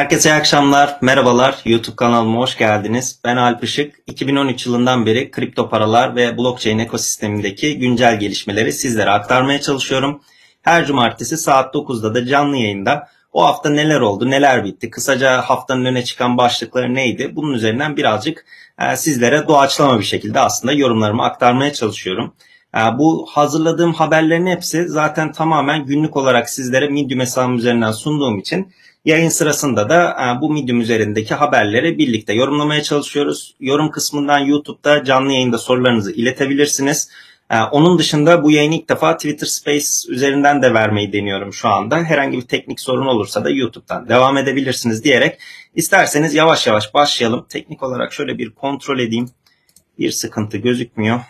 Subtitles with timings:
[0.00, 1.58] Herkese iyi akşamlar, merhabalar.
[1.64, 3.20] YouTube kanalıma hoş geldiniz.
[3.24, 3.94] Ben Alp Işık.
[4.06, 10.22] 2013 yılından beri kripto paralar ve blockchain ekosistemindeki güncel gelişmeleri sizlere aktarmaya çalışıyorum.
[10.62, 15.84] Her cumartesi saat 9'da da canlı yayında o hafta neler oldu, neler bitti, kısaca haftanın
[15.84, 17.36] öne çıkan başlıkları neydi?
[17.36, 18.44] Bunun üzerinden birazcık
[18.78, 22.34] e, sizlere doğaçlama bir şekilde aslında yorumlarımı aktarmaya çalışıyorum.
[22.76, 28.72] E, bu hazırladığım haberlerin hepsi zaten tamamen günlük olarak sizlere Medium hesabım üzerinden sunduğum için
[29.04, 33.54] Yayın sırasında da e, bu Medium üzerindeki haberleri birlikte yorumlamaya çalışıyoruz.
[33.60, 37.10] Yorum kısmından YouTube'da canlı yayında sorularınızı iletebilirsiniz.
[37.50, 42.04] E, onun dışında bu yayını ilk defa Twitter Space üzerinden de vermeyi deniyorum şu anda.
[42.04, 45.38] Herhangi bir teknik sorun olursa da YouTube'dan devam edebilirsiniz diyerek
[45.74, 47.46] isterseniz yavaş yavaş başlayalım.
[47.48, 49.30] Teknik olarak şöyle bir kontrol edeyim.
[49.98, 51.20] Bir sıkıntı gözükmüyor.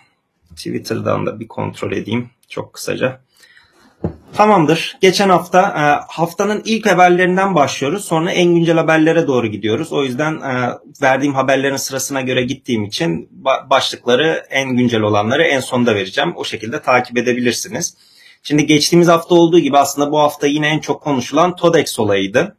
[0.57, 3.21] Twitter'dan da bir kontrol edeyim çok kısaca.
[4.35, 4.97] Tamamdır.
[5.01, 8.05] Geçen hafta e, haftanın ilk haberlerinden başlıyoruz.
[8.05, 9.93] Sonra en güncel haberlere doğru gidiyoruz.
[9.93, 10.71] O yüzden e,
[11.03, 13.29] verdiğim haberlerin sırasına göre gittiğim için
[13.71, 16.33] başlıkları en güncel olanları en sonda vereceğim.
[16.37, 17.97] O şekilde takip edebilirsiniz.
[18.43, 22.57] Şimdi geçtiğimiz hafta olduğu gibi aslında bu hafta yine en çok konuşulan TODEX olayıydı.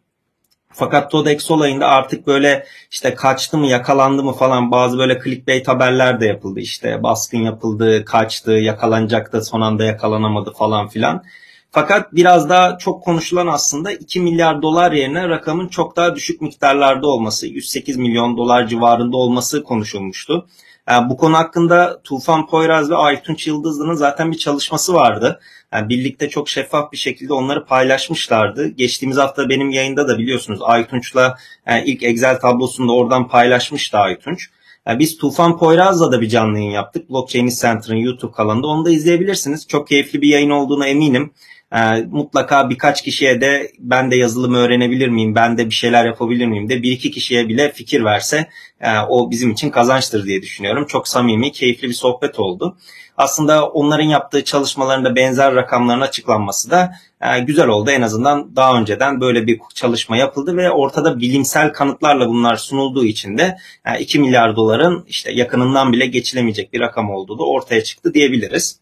[0.74, 6.20] Fakat TODEX olayında artık böyle işte kaçtı mı yakalandı mı falan bazı böyle clickbait haberler
[6.22, 6.60] de yapıldı.
[6.60, 11.24] İşte baskın yapıldı, kaçtı, yakalanacaktı son anda yakalanamadı falan filan.
[11.72, 17.08] Fakat biraz daha çok konuşulan aslında 2 milyar dolar yerine rakamın çok daha düşük miktarlarda
[17.08, 20.48] olması, 108 milyon dolar civarında olması konuşulmuştu.
[20.90, 25.40] Yani bu konu hakkında Tufan Poyraz ve Aytunç Yıldızlı'nın zaten bir çalışması vardı.
[25.74, 28.68] Yani birlikte çok şeffaf bir şekilde onları paylaşmışlardı.
[28.68, 34.50] Geçtiğimiz hafta benim yayında da biliyorsunuz Aytunç'la yani ilk Excel tablosunda oradan paylaşmıştı Aytunç.
[34.88, 37.10] Yani biz Tufan Poyraz'la da bir canlı yayın yaptık.
[37.10, 38.68] Blockchain Center'ın YouTube kanalında.
[38.68, 39.68] Onu da izleyebilirsiniz.
[39.68, 41.34] Çok keyifli bir yayın olduğuna eminim.
[41.76, 46.46] E, mutlaka birkaç kişiye de ben de yazılımı öğrenebilir miyim, ben de bir şeyler yapabilir
[46.46, 48.48] miyim de bir iki kişiye bile fikir verse
[48.82, 50.86] e, o bizim için kazançtır diye düşünüyorum.
[50.88, 52.78] Çok samimi, keyifli bir sohbet oldu.
[53.18, 57.92] Aslında onların yaptığı çalışmalarında benzer rakamların açıklanması da e, güzel oldu.
[57.92, 63.38] En azından daha önceden böyle bir çalışma yapıldı ve ortada bilimsel kanıtlarla bunlar sunulduğu için
[63.38, 68.14] de e, 2 milyar doların işte yakınından bile geçilemeyecek bir rakam olduğu da ortaya çıktı
[68.14, 68.80] diyebiliriz.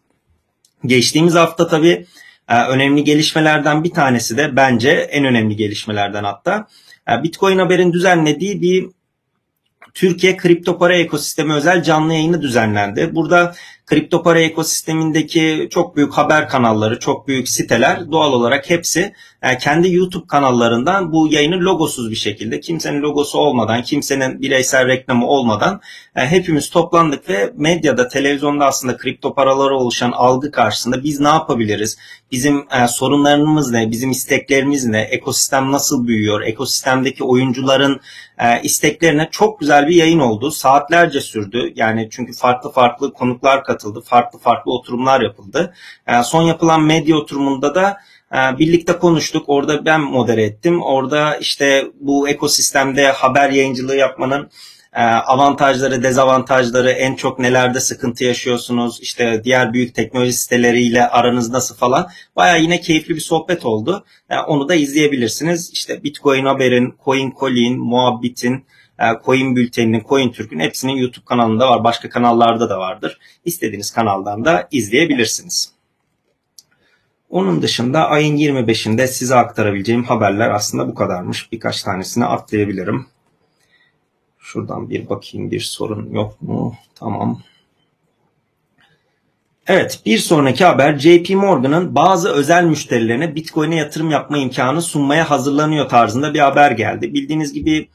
[0.86, 2.06] Geçtiğimiz hafta tabii
[2.54, 6.66] önemli gelişmelerden bir tanesi de bence en önemli gelişmelerden hatta
[7.10, 8.86] e, Bitcoin Haber'in düzenlediği bir
[9.94, 13.14] Türkiye kripto para ekosistemi özel canlı yayını düzenlendi.
[13.14, 13.54] Burada
[13.90, 19.12] kripto para ekosistemindeki çok büyük haber kanalları, çok büyük siteler doğal olarak hepsi
[19.42, 25.26] e, kendi YouTube kanallarından bu yayını logosuz bir şekilde kimsenin logosu olmadan, kimsenin bireysel reklamı
[25.26, 25.80] olmadan
[26.16, 31.98] e, hepimiz toplandık ve medyada, televizyonda aslında kripto paralara oluşan algı karşısında biz ne yapabiliriz?
[32.32, 33.90] Bizim e, sorunlarımız ne?
[33.90, 35.00] Bizim isteklerimiz ne?
[35.00, 36.40] Ekosistem nasıl büyüyor?
[36.42, 38.00] Ekosistemdeki oyuncuların
[38.62, 40.50] isteklerine çok güzel bir yayın oldu.
[40.50, 41.72] Saatlerce sürdü.
[41.76, 43.79] Yani çünkü farklı farklı konuklar katıldı.
[44.04, 45.74] Farklı farklı oturumlar yapıldı.
[46.24, 47.96] Son yapılan medya oturumunda da
[48.34, 49.44] ee, birlikte konuştuk.
[49.46, 50.82] Orada ben modere ettim.
[50.82, 54.50] Orada işte bu ekosistemde haber yayıncılığı yapmanın
[54.92, 61.76] e, avantajları, dezavantajları, en çok nelerde sıkıntı yaşıyorsunuz, işte diğer büyük teknoloji siteleriyle aranız nasıl
[61.76, 62.08] falan.
[62.36, 64.04] Baya yine keyifli bir sohbet oldu.
[64.30, 65.70] Yani onu da izleyebilirsiniz.
[65.72, 68.64] İşte Bitcoin Haber'in, Coin Colin, Muhabbit'in, e,
[69.24, 71.84] Coin Bülteni'nin, Coin Türk'ün hepsinin YouTube kanalında var.
[71.84, 73.18] Başka kanallarda da vardır.
[73.44, 75.72] İstediğiniz kanaldan da izleyebilirsiniz.
[77.30, 81.52] Onun dışında ayın 25'inde size aktarabileceğim haberler aslında bu kadarmış.
[81.52, 83.06] Birkaç tanesini atlayabilirim.
[84.38, 86.74] Şuradan bir bakayım bir sorun yok mu?
[86.94, 87.42] Tamam.
[89.66, 95.88] Evet bir sonraki haber JP Morgan'ın bazı özel müşterilerine Bitcoin'e yatırım yapma imkanı sunmaya hazırlanıyor
[95.88, 97.14] tarzında bir haber geldi.
[97.14, 97.88] Bildiğiniz gibi e,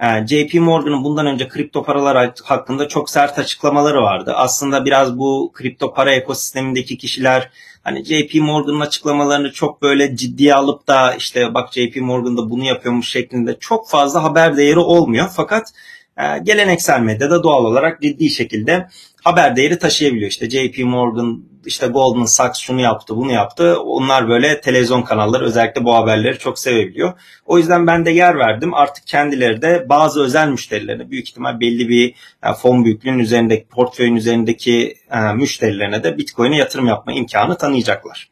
[0.00, 4.32] JP Morgan'ın bundan önce kripto paralar hakkında çok sert açıklamaları vardı.
[4.36, 7.50] Aslında biraz bu kripto para ekosistemindeki kişiler
[7.82, 12.64] hani JP Morgan'ın açıklamalarını çok böyle ciddiye alıp da işte bak JP Morgan da bunu
[12.64, 15.28] yapıyormuş şeklinde çok fazla haber değeri olmuyor.
[15.36, 15.72] Fakat
[16.18, 18.88] e, geleneksel medyada doğal olarak ciddi şekilde
[19.24, 20.30] haber değeri taşıyabiliyor.
[20.30, 23.80] İşte JP Morgan, işte Goldman Sachs şunu yaptı, bunu yaptı.
[23.80, 27.12] Onlar böyle televizyon kanalları özellikle bu haberleri çok sevebiliyor.
[27.46, 28.74] O yüzden ben de yer verdim.
[28.74, 34.16] Artık kendileri de bazı özel müşterilerine büyük ihtimal belli bir e, fon büyüklüğünün üzerindeki, portföyün
[34.16, 38.29] üzerindeki e, müşterilerine de Bitcoin'e yatırım yapma imkanı tanıyacaklar.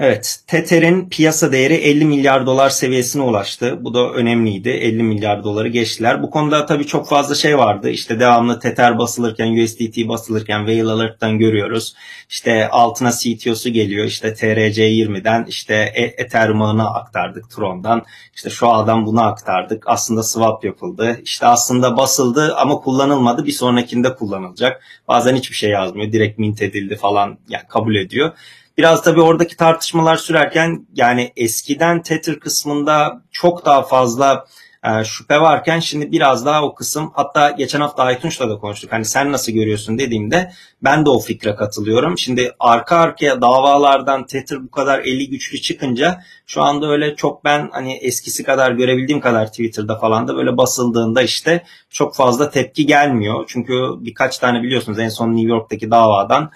[0.00, 3.84] Evet, Tether'in piyasa değeri 50 milyar dolar seviyesine ulaştı.
[3.84, 4.68] Bu da önemliydi.
[4.68, 6.22] 50 milyar doları geçtiler.
[6.22, 7.90] Bu konuda tabii çok fazla şey vardı.
[7.90, 11.94] İşte devamlı Tether basılırken, USDT basılırken Whale Alert'tan görüyoruz.
[12.28, 14.04] İşte altına CTO'su geliyor.
[14.06, 18.02] İşte TRC20'den işte e, Ethereum ağına aktardık Tron'dan.
[18.34, 19.84] İşte şu adam bunu aktardık.
[19.86, 21.20] Aslında swap yapıldı.
[21.24, 23.46] İşte aslında basıldı ama kullanılmadı.
[23.46, 24.82] Bir sonrakinde kullanılacak.
[25.08, 26.12] Bazen hiçbir şey yazmıyor.
[26.12, 28.32] Direkt mint edildi falan yani kabul ediyor.
[28.78, 34.44] Biraz tabii oradaki tartışmalar sürerken yani eskiden Tether kısmında çok daha fazla
[34.84, 38.92] e, şüphe varken şimdi biraz daha o kısım hatta geçen hafta Aytunç'la da konuştuk.
[38.92, 40.52] Hani sen nasıl görüyorsun dediğimde
[40.82, 42.18] ben de o fikre katılıyorum.
[42.18, 47.68] Şimdi arka arkaya davalardan Tether bu kadar eli güçlü çıkınca şu anda öyle çok ben
[47.72, 53.44] hani eskisi kadar görebildiğim kadar Twitter'da falan da böyle basıldığında işte çok fazla tepki gelmiyor.
[53.48, 56.50] Çünkü birkaç tane biliyorsunuz en son New York'taki davadan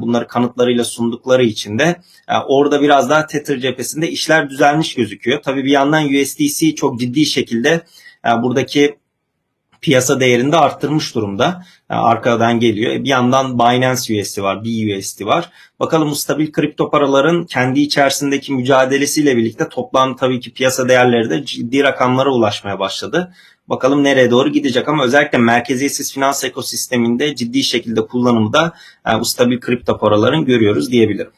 [0.00, 5.42] bunları kanıtlarıyla sundukları için de e, orada biraz daha Tether cephesinde işler düzelmiş gözüküyor.
[5.42, 7.82] Tabii bir yandan USDC çok ciddi şekilde
[8.26, 8.98] e, buradaki
[9.84, 11.64] piyasa değerini de arttırmış durumda.
[11.88, 13.04] arkadan geliyor.
[13.04, 15.50] Bir yandan Binance USD var, BUSD var.
[15.80, 21.44] Bakalım bu stabil kripto paraların kendi içerisindeki mücadelesiyle birlikte toplam tabii ki piyasa değerleri de
[21.44, 23.34] ciddi rakamlara ulaşmaya başladı.
[23.68, 28.72] Bakalım nereye doğru gidecek ama özellikle merkeziyetsiz finans ekosisteminde ciddi şekilde kullanımda
[29.08, 31.32] e, bu stabil kripto paraların görüyoruz diyebilirim.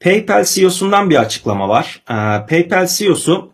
[0.00, 2.02] PayPal CEO'sundan bir açıklama var.
[2.10, 2.14] E,
[2.46, 3.52] PayPal CEO'su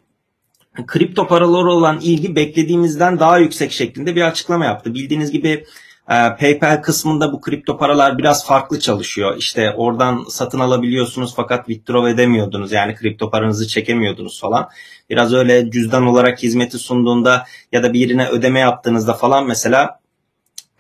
[0.87, 4.94] kripto paralara olan ilgi beklediğimizden daha yüksek şeklinde bir açıklama yaptı.
[4.94, 5.65] Bildiğiniz gibi
[6.11, 9.37] e, PayPal kısmında bu kripto paralar biraz farklı çalışıyor.
[9.37, 12.73] İşte oradan satın alabiliyorsunuz fakat withdraw edemiyordunuz.
[12.73, 14.69] Yani kripto paranızı çekemiyordunuz falan.
[15.11, 20.01] Biraz öyle cüzdan olarak hizmeti sunduğunda ya da birine ödeme yaptığınızda falan mesela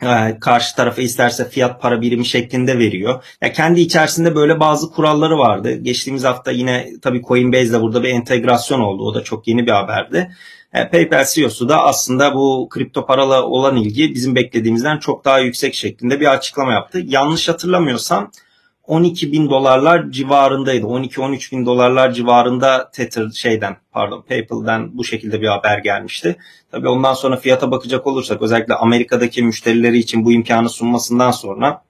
[0.02, 3.24] e, karşı tarafa isterse fiyat para birimi şeklinde veriyor.
[3.42, 5.72] Ya kendi içerisinde böyle bazı kuralları vardı.
[5.76, 9.02] Geçtiğimiz hafta yine tabii Coinbase'de burada bir entegrasyon oldu.
[9.02, 10.30] O da çok yeni bir haberdi.
[10.74, 16.20] PayPal CEO'su da aslında bu kripto paralı olan ilgi bizim beklediğimizden çok daha yüksek şeklinde
[16.20, 17.02] bir açıklama yaptı.
[17.04, 18.30] Yanlış hatırlamıyorsam
[18.86, 20.86] 12 bin dolarlar civarındaydı.
[20.86, 26.36] 12-13 bin dolarlar civarında Tether şeyden pardon PayPal'den bu şekilde bir haber gelmişti.
[26.70, 31.82] Tabii ondan sonra fiyata bakacak olursak özellikle Amerika'daki müşterileri için bu imkanı sunmasından sonra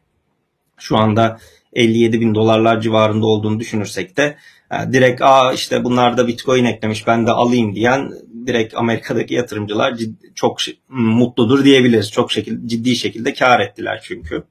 [0.79, 1.39] şu anda
[1.75, 4.37] 57 bin dolarlar civarında olduğunu düşünürsek de
[4.73, 8.13] e, direkt aa işte bunlar da bitcoin eklemiş ben de alayım diyen
[8.47, 9.95] direkt Amerika'daki yatırımcılar
[10.35, 12.11] çok mutludur diyebiliriz.
[12.11, 14.45] Çok şekil, ciddi şekilde kar ettiler çünkü.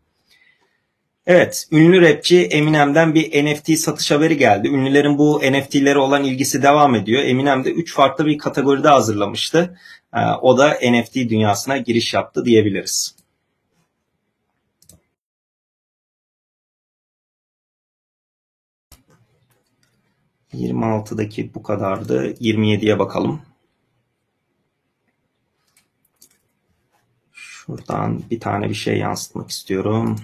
[1.28, 4.68] Evet, ünlü rapçi Eminem'den bir NFT satış haberi geldi.
[4.68, 7.24] Ünlülerin bu NFT'lere olan ilgisi devam ediyor.
[7.24, 9.78] Eminem de 3 farklı bir kategoride hazırlamıştı.
[10.16, 13.16] E, o da NFT dünyasına giriş yaptı diyebiliriz.
[20.54, 22.34] 26'daki bu kadardı.
[22.34, 23.42] 27'ye bakalım.
[27.32, 30.20] Şuradan bir tane bir şey yansıtmak istiyorum.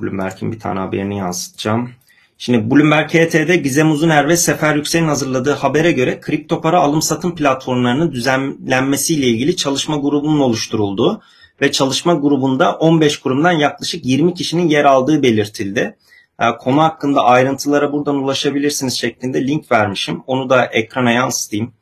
[0.00, 1.90] Bloomberg'in bir tane haberini yansıtacağım.
[2.38, 7.34] Şimdi Bloomberg HT'de Gizem Uzuner ve Sefer Yüksel'in hazırladığı habere göre kripto para alım satım
[7.34, 11.22] platformlarının düzenlenmesiyle ilgili çalışma grubunun oluşturulduğu
[11.60, 15.96] ve çalışma grubunda 15 kurumdan yaklaşık 20 kişinin yer aldığı belirtildi.
[16.40, 20.22] Ee, konu hakkında ayrıntılara buradan ulaşabilirsiniz şeklinde link vermişim.
[20.26, 21.72] Onu da ekrana yansıtayım.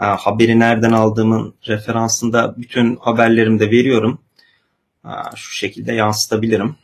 [0.00, 4.18] Ee, haberi nereden aldığımın referansında bütün haberlerimde veriyorum.
[5.04, 6.76] Ee, şu şekilde yansıtabilirim.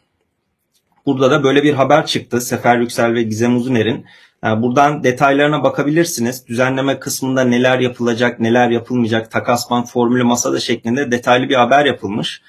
[1.06, 2.40] Burada da böyle bir haber çıktı.
[2.40, 4.06] Sefer Yüksel ve Gizem Uzuner'in.
[4.42, 6.48] Buradan detaylarına bakabilirsiniz.
[6.48, 12.42] Düzenleme kısmında neler yapılacak, neler yapılmayacak, takas bank formülü masada şeklinde detaylı bir haber yapılmış.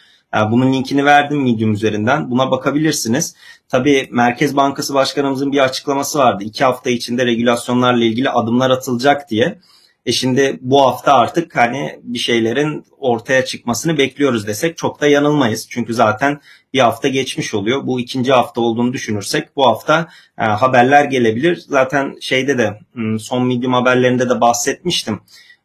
[0.51, 2.31] Bunun linkini verdim Medium üzerinden.
[2.31, 3.35] Buna bakabilirsiniz.
[3.73, 6.43] Tabii Merkez Bankası Başkanımızın bir açıklaması vardı.
[6.43, 9.59] İki hafta içinde regülasyonlarla ilgili adımlar atılacak diye.
[10.05, 15.67] E şimdi bu hafta artık hani bir şeylerin ortaya çıkmasını bekliyoruz desek çok da yanılmayız.
[15.69, 16.41] Çünkü zaten
[16.73, 17.87] bir hafta geçmiş oluyor.
[17.87, 21.55] Bu ikinci hafta olduğunu düşünürsek bu hafta e, haberler gelebilir.
[21.55, 25.19] Zaten şeyde de hmm, son medium haberlerinde de bahsetmiştim.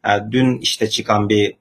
[0.05, 1.58] E, dün işte çıkan bir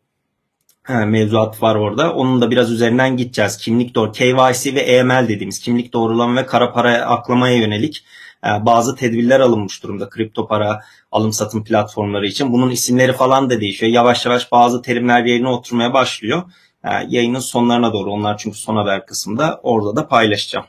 [0.89, 2.15] mevzuat var orada.
[2.15, 3.57] Onun da biraz üzerinden gideceğiz.
[3.57, 8.05] Kimlik doğru, KYC ve EML dediğimiz kimlik doğrulama ve kara para aklamaya yönelik
[8.45, 10.81] e, bazı tedbirler alınmış durumda kripto para
[11.13, 12.53] alım satım platformları için.
[12.53, 13.93] Bunun isimleri falan da değişiyor.
[13.93, 16.43] Yavaş yavaş bazı terimler yerine oturmaya başlıyor.
[16.85, 20.67] E, yayının sonlarına doğru onlar çünkü son haber kısmında orada da paylaşacağım.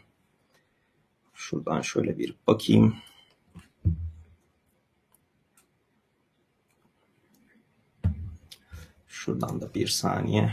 [1.33, 2.95] Şuradan şöyle bir bakayım.
[9.25, 10.49] Şuradan da bir saniye.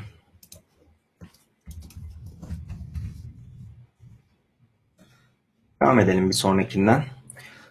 [5.83, 7.05] Devam edelim bir sonrakinden.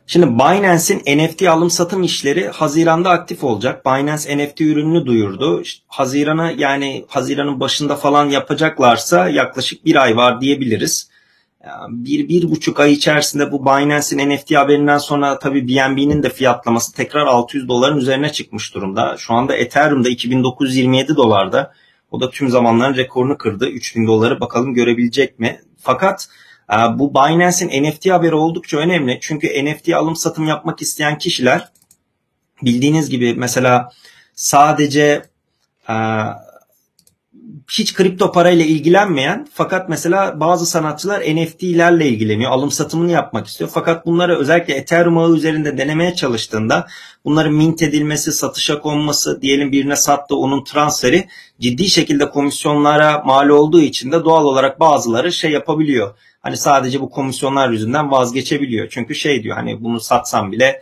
[0.08, 3.86] Şimdi Binance'in NFT alım satım işleri Haziran'da aktif olacak.
[3.86, 5.64] Binance NFT ürününü duyurdu.
[5.88, 11.10] Haziran'a yani Haziran'ın başında falan yapacaklarsa yaklaşık bir ay var diyebiliriz.
[11.90, 17.26] Bir, bir buçuk ay içerisinde bu Binance'in NFT haberinden sonra tabii BNB'nin de fiyatlaması tekrar
[17.26, 19.16] 600 doların üzerine çıkmış durumda.
[19.18, 21.74] Şu anda Ethereum'da 2927 dolarda.
[22.12, 23.70] O da tüm zamanların rekorunu kırdı.
[23.70, 25.62] 3000 doları bakalım görebilecek mi?
[25.78, 26.28] Fakat
[26.74, 29.20] ee, bu Binance'in NFT haberi oldukça önemli.
[29.22, 31.72] Çünkü NFT alım satım yapmak isteyen kişiler
[32.62, 33.92] bildiğiniz gibi mesela
[34.36, 35.24] sadece
[35.90, 35.94] e,
[37.72, 42.52] hiç kripto parayla ilgilenmeyen fakat mesela bazı sanatçılar NFT'lerle ilgileniyor.
[42.52, 43.70] Alım satımını yapmak istiyor.
[43.74, 46.88] Fakat bunları özellikle Ethereum ağı üzerinde denemeye çalıştığında
[47.26, 51.28] bunların mint edilmesi, satışa konması, diyelim birine sattı onun transferi
[51.60, 57.10] ciddi şekilde komisyonlara mal olduğu için de doğal olarak bazıları şey yapabiliyor hani sadece bu
[57.10, 58.88] komisyonlar yüzünden vazgeçebiliyor.
[58.90, 60.82] Çünkü şey diyor hani bunu satsam bile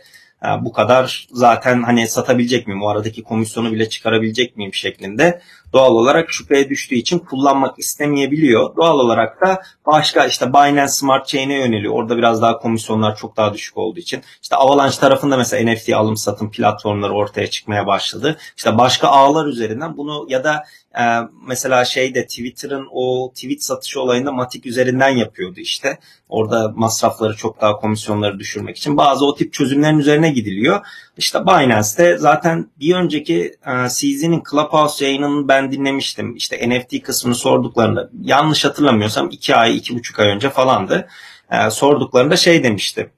[0.60, 2.82] bu kadar zaten hani satabilecek miyim?
[2.82, 5.40] O aradaki komisyonu bile çıkarabilecek miyim şeklinde
[5.74, 8.76] doğal olarak şüpheye düştüğü için kullanmak istemeyebiliyor.
[8.76, 11.94] Doğal olarak da başka işte Binance Smart Chain'e yöneliyor.
[11.94, 14.22] Orada biraz daha komisyonlar çok daha düşük olduğu için.
[14.42, 18.36] İşte Avalanche tarafında mesela NFT alım satım platformları ortaya çıkmaya başladı.
[18.56, 20.64] İşte başka ağlar üzerinden bunu ya da
[20.98, 21.02] e,
[21.46, 25.98] mesela şeyde Twitter'ın o tweet satışı olayında Matic üzerinden yapıyordu işte.
[26.28, 30.86] Orada masrafları çok daha komisyonları düşürmek için bazı o tip çözümlerin üzerine gidiliyor.
[31.16, 36.36] İşte Binance'te zaten bir önceki e, CZ'nin Clubhouse yayınını ben dinlemiştim.
[36.36, 41.08] İşte NFT kısmını sorduklarında yanlış hatırlamıyorsam 2 ay, 2,5 ay önce falandı.
[41.52, 43.10] E, sorduklarında şey demişti.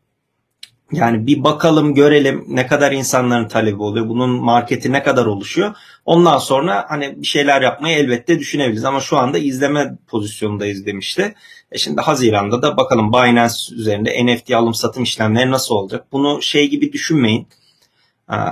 [0.92, 4.08] Yani bir bakalım görelim ne kadar insanların talebi oluyor.
[4.08, 5.74] Bunun marketi ne kadar oluşuyor.
[6.04, 8.84] Ondan sonra hani bir şeyler yapmayı elbette düşünebiliriz.
[8.84, 11.34] Ama şu anda izleme pozisyondayız demişti.
[11.72, 16.06] E şimdi Haziran'da da bakalım Binance üzerinde NFT alım satım işlemleri nasıl olacak.
[16.12, 17.48] Bunu şey gibi düşünmeyin.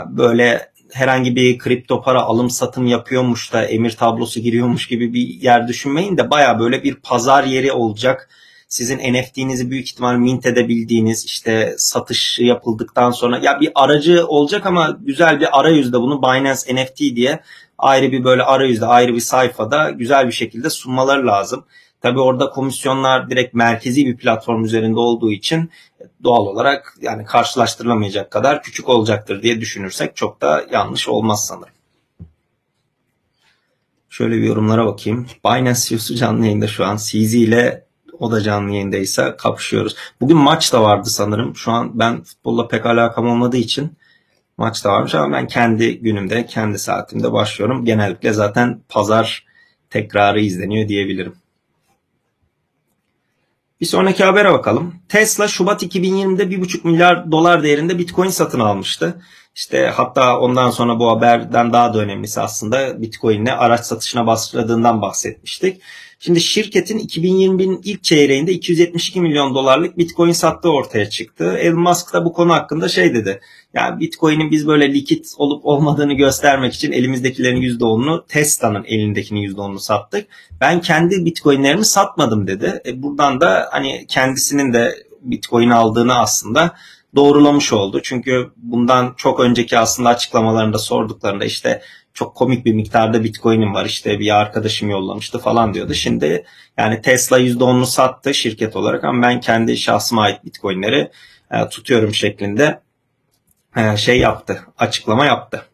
[0.06, 5.68] Böyle herhangi bir kripto para alım satım yapıyormuş da emir tablosu giriyormuş gibi bir yer
[5.68, 8.28] düşünmeyin de baya böyle bir pazar yeri olacak.
[8.68, 14.98] Sizin NFT'nizi büyük ihtimal mint edebildiğiniz işte satış yapıldıktan sonra ya bir aracı olacak ama
[15.00, 17.40] güzel bir arayüzde bunu Binance NFT diye
[17.78, 21.64] ayrı bir böyle arayüzde ayrı bir sayfada güzel bir şekilde sunmaları lazım.
[22.00, 25.70] Tabi orada komisyonlar direkt merkezi bir platform üzerinde olduğu için
[26.24, 31.74] doğal olarak yani karşılaştırılamayacak kadar küçük olacaktır diye düşünürsek çok da yanlış olmaz sanırım.
[34.08, 35.26] Şöyle bir yorumlara bakayım.
[35.44, 36.96] Binance CEO'su canlı yayında şu an.
[36.96, 37.84] CZ ile
[38.18, 39.96] o da canlı yayındaysa kapışıyoruz.
[40.20, 41.56] Bugün maç da vardı sanırım.
[41.56, 43.92] Şu an ben futbolla pek alakam olmadığı için
[44.58, 47.84] maç da varmış ama ben kendi günümde, kendi saatimde başlıyorum.
[47.84, 49.46] Genellikle zaten pazar
[49.90, 51.36] tekrarı izleniyor diyebilirim.
[53.80, 54.94] Bir sonraki habere bakalım.
[55.08, 59.22] Tesla Şubat 2020'de 1,5 milyar dolar değerinde Bitcoin satın almıştı.
[59.54, 65.82] İşte hatta ondan sonra bu haberden daha da önemlisi aslında Bitcoin'le araç satışına başladığından bahsetmiştik.
[66.26, 71.56] Şimdi şirketin 2021'in ilk çeyreğinde 272 milyon dolarlık Bitcoin sattığı ortaya çıktı.
[71.58, 73.40] Elon Musk da bu konu hakkında şey dedi.
[73.74, 80.26] Yani Bitcoin'in biz böyle likit olup olmadığını göstermek için elimizdekilerin %10'unu Tesla'nın elindekinin %10'unu sattık.
[80.60, 82.82] Ben kendi Bitcoin'lerimi satmadım dedi.
[82.86, 86.74] E buradan da hani kendisinin de Bitcoin aldığını aslında
[87.14, 88.00] doğrulamış oldu.
[88.02, 91.82] Çünkü bundan çok önceki aslında açıklamalarında sorduklarında işte
[92.14, 95.94] çok komik bir miktarda Bitcoin'im var işte bir arkadaşım yollamıştı falan diyordu.
[95.94, 96.44] Şimdi
[96.78, 101.10] yani Tesla %10'unu sattı şirket olarak ama ben kendi şahsıma ait Bitcoin'leri
[101.50, 102.80] e, tutuyorum şeklinde
[103.76, 105.64] e, şey yaptı, açıklama yaptı.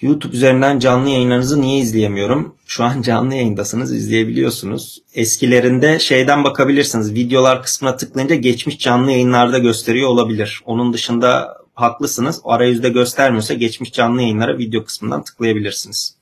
[0.00, 2.54] YouTube üzerinden canlı yayınlarınızı niye izleyemiyorum?
[2.66, 5.02] Şu an canlı yayındasınız, izleyebiliyorsunuz.
[5.14, 7.14] Eskilerinde şeyden bakabilirsiniz.
[7.14, 10.62] Videolar kısmına tıklayınca geçmiş canlı yayınlarda gösteriyor olabilir.
[10.64, 12.40] Onun dışında haklısınız.
[12.44, 16.16] Arayüzde göstermiyorsa geçmiş canlı yayınlara video kısmından tıklayabilirsiniz.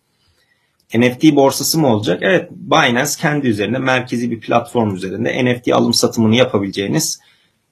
[0.95, 2.19] NFT borsası mı olacak?
[2.23, 7.21] Evet, Binance kendi üzerinde merkezi bir platform üzerinde NFT alım satımını yapabileceğiniz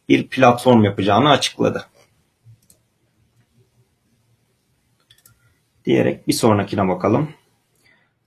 [0.09, 1.87] bir platform yapacağını açıkladı.
[5.85, 7.29] Diyerek bir sonrakine bakalım.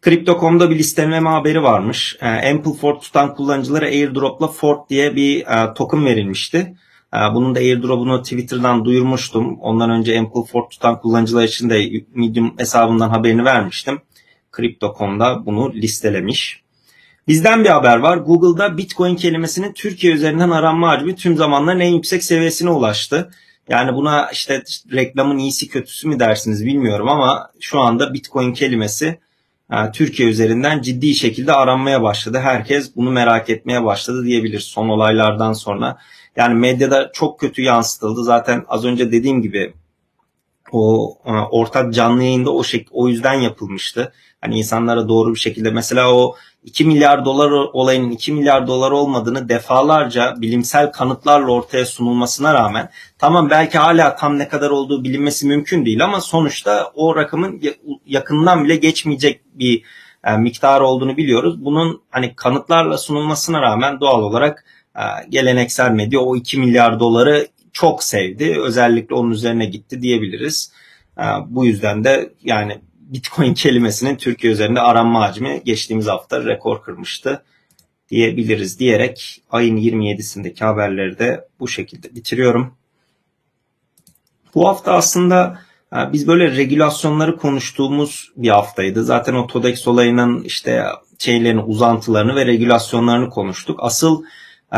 [0.05, 2.17] Crypto.com'da bir listeleme haberi varmış.
[2.21, 6.75] E, Ample Ford tutan kullanıcılara airdropla Ford diye bir e, token verilmişti.
[7.13, 9.59] E, bunun da airdrop'unu Twitter'dan duyurmuştum.
[9.59, 14.01] Ondan önce Ample Ford tutan kullanıcılar için de Medium hesabından haberini vermiştim.
[14.57, 16.63] Crypto.com'da bunu listelemiş.
[17.27, 18.17] Bizden bir haber var.
[18.17, 23.31] Google'da Bitcoin kelimesinin Türkiye üzerinden aranma hacmi tüm zamanların en yüksek seviyesine ulaştı.
[23.69, 29.19] Yani buna işte reklamın iyisi kötüsü mü dersiniz bilmiyorum ama şu anda Bitcoin kelimesi
[29.93, 32.39] Türkiye üzerinden ciddi şekilde aranmaya başladı.
[32.39, 35.97] Herkes bunu merak etmeye başladı diyebilir son olaylardan sonra.
[36.35, 38.23] Yani medyada çok kötü yansıtıldı.
[38.23, 39.73] Zaten az önce dediğim gibi
[40.71, 44.13] o e, ortak canlı yayında o şek o yüzden yapılmıştı.
[44.41, 49.49] Hani insanlara doğru bir şekilde mesela o 2 milyar dolar olayının 2 milyar dolar olmadığını
[49.49, 55.85] defalarca bilimsel kanıtlarla ortaya sunulmasına rağmen tamam belki hala tam ne kadar olduğu bilinmesi mümkün
[55.85, 57.61] değil ama sonuçta o rakamın
[58.05, 59.83] yakından bile geçmeyecek bir
[60.23, 61.65] e, miktar olduğunu biliyoruz.
[61.65, 64.65] Bunun hani kanıtlarla sunulmasına rağmen doğal olarak
[65.29, 68.57] geleneksel medya o 2 milyar doları çok sevdi.
[68.59, 70.71] Özellikle onun üzerine gitti diyebiliriz.
[71.17, 77.43] E, bu yüzden de yani Bitcoin kelimesinin Türkiye üzerinde aranma hacmi geçtiğimiz hafta rekor kırmıştı
[78.09, 82.73] diyebiliriz diyerek ayın 27'sindeki haberleri de bu şekilde bitiriyorum.
[84.55, 85.59] Bu hafta aslında
[85.95, 89.03] e, biz böyle regülasyonları konuştuğumuz bir haftaydı.
[89.03, 90.83] Zaten o TODEX olayının işte
[91.17, 93.79] şeylerin uzantılarını ve regülasyonlarını konuştuk.
[93.81, 94.23] Asıl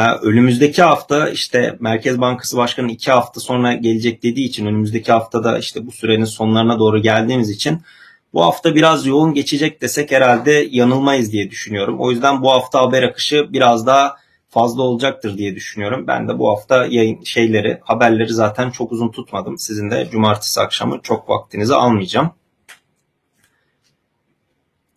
[0.03, 5.85] önümüzdeki hafta işte Merkez Bankası Başkanı iki hafta sonra gelecek dediği için önümüzdeki haftada işte
[5.85, 7.81] bu sürenin sonlarına doğru geldiğimiz için
[8.33, 11.99] bu hafta biraz yoğun geçecek desek herhalde yanılmayız diye düşünüyorum.
[11.99, 14.15] O yüzden bu hafta haber akışı biraz daha
[14.49, 16.07] fazla olacaktır diye düşünüyorum.
[16.07, 19.57] Ben de bu hafta yayın şeyleri, haberleri zaten çok uzun tutmadım.
[19.57, 22.31] Sizin de cumartesi akşamı çok vaktinizi almayacağım.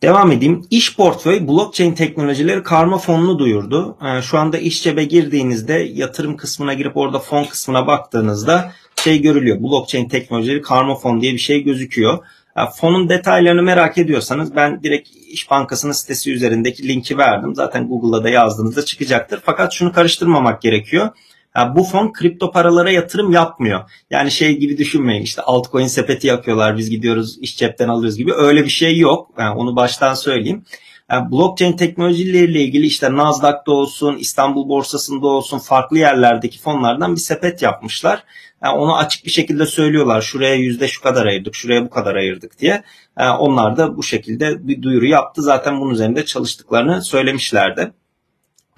[0.02, 0.66] Devam edeyim.
[0.70, 3.96] İş portföy blockchain teknolojileri karma fonunu duyurdu.
[4.04, 9.60] Ee, şu anda işçebe girdiğinizde yatırım kısmına girip orada fon kısmına baktığınızda şey görülüyor.
[9.60, 12.18] Blockchain teknolojileri karma fon diye bir şey gözüküyor.
[12.76, 17.54] Fonun detaylarını merak ediyorsanız ben direkt İş Bankası'nın sitesi üzerindeki linki verdim.
[17.54, 19.40] Zaten Google'da da yazdığınızda çıkacaktır.
[19.44, 21.08] Fakat şunu karıştırmamak gerekiyor.
[21.74, 23.90] Bu fon kripto paralara yatırım yapmıyor.
[24.10, 28.64] Yani şey gibi düşünmeyin işte altcoin sepeti yapıyorlar biz gidiyoruz iş cepten alıyoruz gibi öyle
[28.64, 29.30] bir şey yok.
[29.38, 30.64] Yani onu baştan söyleyeyim.
[31.10, 37.62] Yani blockchain teknolojileriyle ilgili işte Nasdaq'ta olsun, İstanbul borsasında olsun farklı yerlerdeki fonlardan bir sepet
[37.62, 38.24] yapmışlar.
[38.64, 40.22] Yani onu açık bir şekilde söylüyorlar.
[40.22, 42.82] Şuraya yüzde şu kadar ayırdık, şuraya bu kadar ayırdık diye.
[43.18, 45.42] Yani onlar da bu şekilde bir duyuru yaptı.
[45.42, 47.92] Zaten bunun üzerinde çalıştıklarını söylemişlerdi.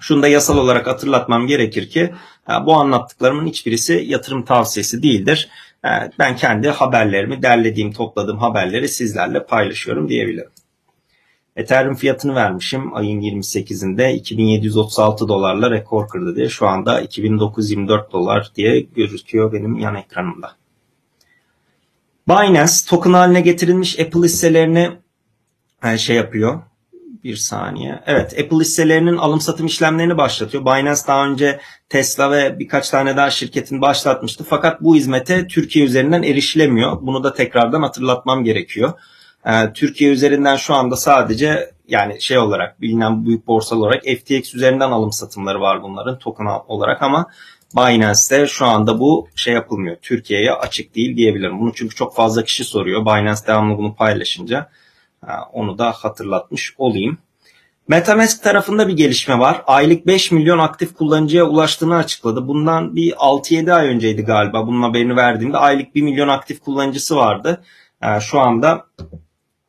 [0.01, 2.13] Şunu da yasal olarak hatırlatmam gerekir ki
[2.65, 5.49] bu anlattıklarımın hiçbirisi yatırım tavsiyesi değildir.
[6.19, 10.49] Ben kendi haberlerimi, derlediğim, topladığım haberleri sizlerle paylaşıyorum diyebilirim.
[11.55, 16.49] Ethereum fiyatını vermişim ayın 28'inde 2736 dolarla rekor kırdı diye.
[16.49, 20.51] Şu anda 2924 dolar diye gözüküyor benim yan ekranımda.
[22.29, 24.91] Binance token haline getirilmiş Apple hisselerini
[25.83, 26.61] e, şey yapıyor.
[27.23, 28.03] Bir saniye.
[28.05, 30.65] Evet Apple hisselerinin alım satım işlemlerini başlatıyor.
[30.65, 34.45] Binance daha önce Tesla ve birkaç tane daha şirketin başlatmıştı.
[34.49, 36.97] Fakat bu hizmete Türkiye üzerinden erişilemiyor.
[37.01, 38.93] Bunu da tekrardan hatırlatmam gerekiyor.
[39.45, 44.91] Ee, Türkiye üzerinden şu anda sadece yani şey olarak bilinen büyük borsal olarak FTX üzerinden
[44.91, 47.27] alım satımları var bunların token olarak ama
[47.75, 49.97] Binance'de şu anda bu şey yapılmıyor.
[50.01, 51.59] Türkiye'ye açık değil diyebilirim.
[51.59, 53.05] Bunu çünkü çok fazla kişi soruyor.
[53.05, 54.69] Binance devamlı bunu paylaşınca
[55.53, 57.17] onu da hatırlatmış olayım.
[57.87, 59.61] Metamask tarafında bir gelişme var.
[59.67, 62.47] Aylık 5 milyon aktif kullanıcıya ulaştığını açıkladı.
[62.47, 64.67] Bundan bir 6-7 ay önceydi galiba.
[64.67, 67.63] Bunun haberini verdiğimde aylık 1 milyon aktif kullanıcısı vardı.
[68.19, 68.85] Şu anda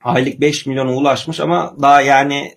[0.04, 2.54] aylık 5 milyona ulaşmış ama daha yani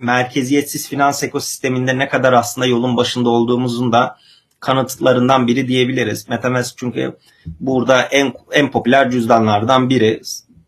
[0.00, 4.16] merkeziyetsiz finans ekosisteminde ne kadar aslında yolun başında olduğumuzun da
[4.60, 6.28] kanıtlarından biri diyebiliriz.
[6.28, 7.16] Metamask çünkü
[7.60, 10.20] burada en en popüler cüzdanlardan biri.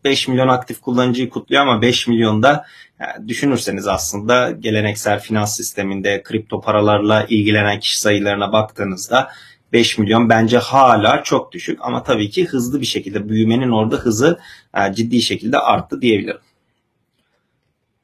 [0.05, 2.65] 5 milyon aktif kullanıcıyı kutluyor ama 5 milyonda
[2.99, 9.29] yani düşünürseniz aslında geleneksel finans sisteminde kripto paralarla ilgilenen kişi sayılarına baktığınızda
[9.73, 14.39] 5 milyon bence hala çok düşük ama tabii ki hızlı bir şekilde büyümenin orada hızı
[14.77, 16.41] e, ciddi şekilde arttı diyebilirim.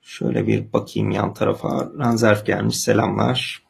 [0.01, 1.89] Şöyle bir bakayım yan tarafa.
[1.99, 2.77] Ranzerf gelmiş.
[2.77, 3.61] Selamlar.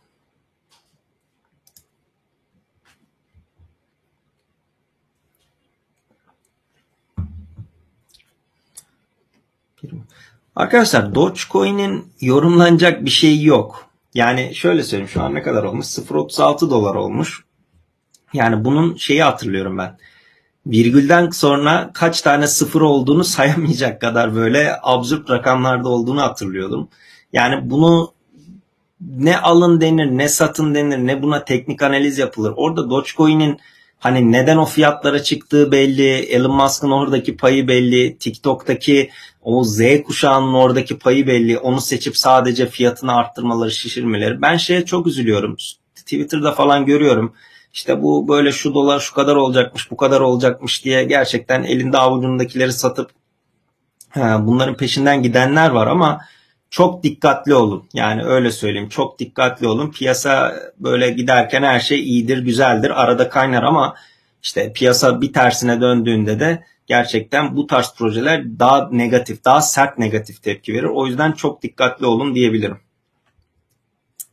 [10.56, 13.86] Arkadaşlar Dogecoin'in yorumlanacak bir şey yok.
[14.14, 15.86] Yani şöyle söyleyeyim şu an ne kadar olmuş?
[15.86, 17.46] 0.36 dolar olmuş.
[18.34, 19.98] Yani bunun şeyi hatırlıyorum ben.
[20.66, 26.90] Virgülden sonra kaç tane sıfır olduğunu sayamayacak kadar böyle absürt rakamlarda olduğunu hatırlıyordum.
[27.34, 28.14] Yani bunu
[29.02, 32.54] ne alın denir, ne satın denir, ne buna teknik analiz yapılır.
[32.56, 33.60] Orada Dogecoin'in
[34.02, 39.10] hani neden o fiyatlara çıktığı belli, Elon Musk'ın oradaki payı belli, TikTok'taki
[39.42, 41.58] o Z kuşağının oradaki payı belli.
[41.58, 44.42] Onu seçip sadece fiyatını arttırmaları, şişirmeleri.
[44.42, 45.56] Ben şeye çok üzülüyorum.
[45.96, 47.34] Twitter'da falan görüyorum
[47.74, 52.74] işte bu böyle şu dolar şu kadar olacakmış bu kadar olacakmış diye gerçekten elinde avucundakileri
[52.74, 53.12] satıp
[54.16, 56.22] bunların peşinden gidenler var ama
[56.72, 57.90] çok dikkatli olun.
[57.94, 58.90] Yani öyle söyleyeyim.
[58.90, 59.92] Çok dikkatli olun.
[59.92, 63.02] Piyasa böyle giderken her şey iyidir, güzeldir.
[63.04, 63.96] Arada kaynar ama
[64.44, 70.44] işte piyasa bir tersine döndüğünde de gerçekten bu tarz projeler daha negatif, daha sert negatif
[70.44, 70.84] tepki verir.
[70.94, 72.80] O yüzden çok dikkatli olun diyebilirim.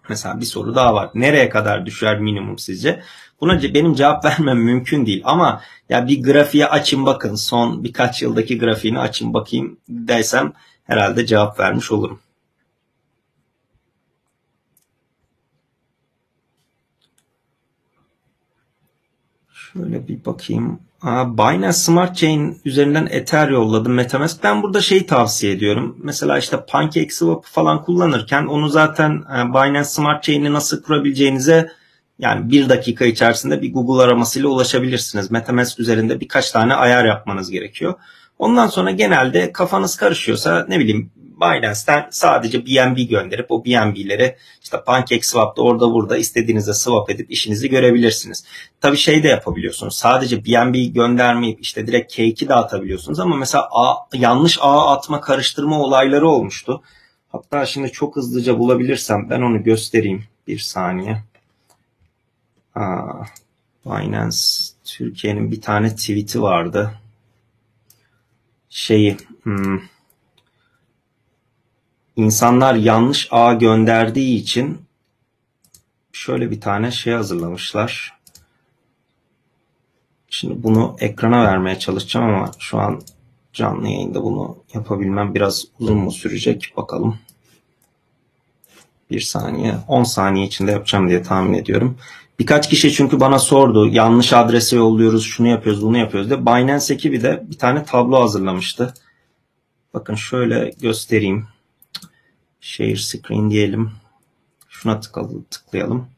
[0.08, 1.10] Mesela bir soru daha var.
[1.14, 3.02] Nereye kadar düşer minimum sizce?
[3.40, 7.34] Buna benim cevap vermem mümkün değil ama ya bir grafiğe açın bakın.
[7.34, 10.52] Son birkaç yıldaki grafiğini açın bakayım desem
[10.84, 12.20] herhalde cevap vermiş olurum.
[19.72, 20.80] Şöyle bir bakayım.
[21.02, 24.42] Aa, Binance Smart Chain üzerinden Ether yolladım Metamask.
[24.44, 25.96] Ben burada şeyi tavsiye ediyorum.
[26.02, 31.72] Mesela işte PancakeSwap falan kullanırken onu zaten e, Binance Smart Chain'i nasıl kurabileceğinize
[32.18, 35.30] yani bir dakika içerisinde bir Google aramasıyla ulaşabilirsiniz.
[35.30, 37.94] Metamask üzerinde birkaç tane ayar yapmanız gerekiyor.
[38.38, 45.62] Ondan sonra genelde kafanız karışıyorsa ne bileyim Binance'ten sadece BNB gönderip o BNB'leri işte PancakeSwap'ta
[45.62, 48.44] orada burada istediğinizde swap edip işinizi görebilirsiniz.
[48.80, 49.96] Tabii şey de yapabiliyorsunuz.
[49.96, 56.28] Sadece BNB göndermeyip işte direkt cake'i dağıtabiliyorsunuz ama mesela ağ, yanlış ağ atma karıştırma olayları
[56.28, 56.82] olmuştu.
[57.32, 60.24] Hatta şimdi çok hızlıca bulabilirsem ben onu göstereyim.
[60.46, 61.22] Bir saniye.
[62.74, 63.24] Aa,
[63.86, 64.38] Binance
[64.84, 66.98] Türkiye'nin bir tane tweet'i vardı.
[68.78, 69.80] Şeyi hmm,
[72.16, 74.78] insanlar yanlış ağ gönderdiği için
[76.12, 78.18] şöyle bir tane şey hazırlamışlar.
[80.30, 83.02] Şimdi bunu ekrana vermeye çalışacağım ama şu an
[83.52, 87.18] canlı yayında bunu yapabilmem biraz uzun mu sürecek bakalım.
[89.10, 91.98] Bir saniye 10 saniye içinde yapacağım diye tahmin ediyorum.
[92.38, 96.46] Birkaç kişi çünkü bana sordu yanlış adrese yolluyoruz şunu yapıyoruz bunu yapıyoruz diye.
[96.46, 98.94] Binance ekibi de bir tane tablo hazırlamıştı.
[99.94, 101.46] Bakın şöyle göstereyim.
[102.60, 103.90] Share screen diyelim.
[104.68, 105.00] Şuna
[105.50, 106.08] tıklayalım.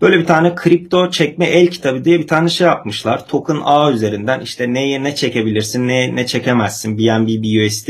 [0.00, 3.28] Böyle bir tane kripto çekme el kitabı diye bir tane şey yapmışlar.
[3.28, 6.98] Token A üzerinden işte neye ne çekebilirsin, ne ne çekemezsin.
[6.98, 7.88] BNB, BUSD.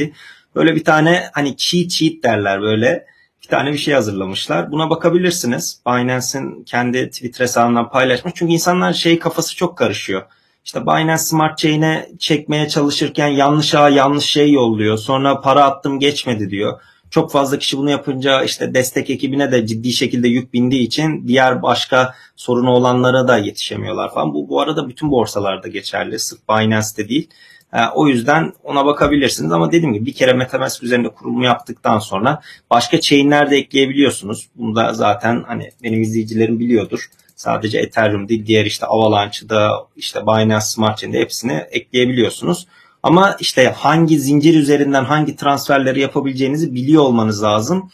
[0.54, 3.06] Böyle bir tane hani cheat sheet derler böyle.
[3.48, 4.72] Bir tane bir şey hazırlamışlar.
[4.72, 5.80] Buna bakabilirsiniz.
[5.86, 8.34] Binance'in kendi Twitter hesabından paylaşmış.
[8.36, 10.22] Çünkü insanlar şey kafası çok karışıyor.
[10.64, 14.98] İşte Binance Smart Chain'e çekmeye çalışırken yanlış ağ yanlış şey yolluyor.
[14.98, 16.80] Sonra para attım geçmedi diyor.
[17.10, 21.62] Çok fazla kişi bunu yapınca işte destek ekibine de ciddi şekilde yük bindiği için diğer
[21.62, 24.34] başka sorunu olanlara da yetişemiyorlar falan.
[24.34, 26.18] Bu bu arada bütün borsalarda geçerli.
[26.18, 27.28] Sırf Binance'de değil.
[27.72, 32.40] E, o yüzden ona bakabilirsiniz ama dediğim gibi bir kere Metamask üzerinde kurulumu yaptıktan sonra
[32.70, 34.48] başka chain'ler de ekleyebiliyorsunuz.
[34.54, 37.10] Bunu da zaten hani benim izleyicilerim biliyordur.
[37.36, 42.66] Sadece Ethereum değil diğer işte Avalanche'da işte Binance Smart Chain'de hepsini ekleyebiliyorsunuz.
[43.02, 47.90] Ama işte hangi zincir üzerinden hangi transferleri yapabileceğinizi biliyor olmanız lazım.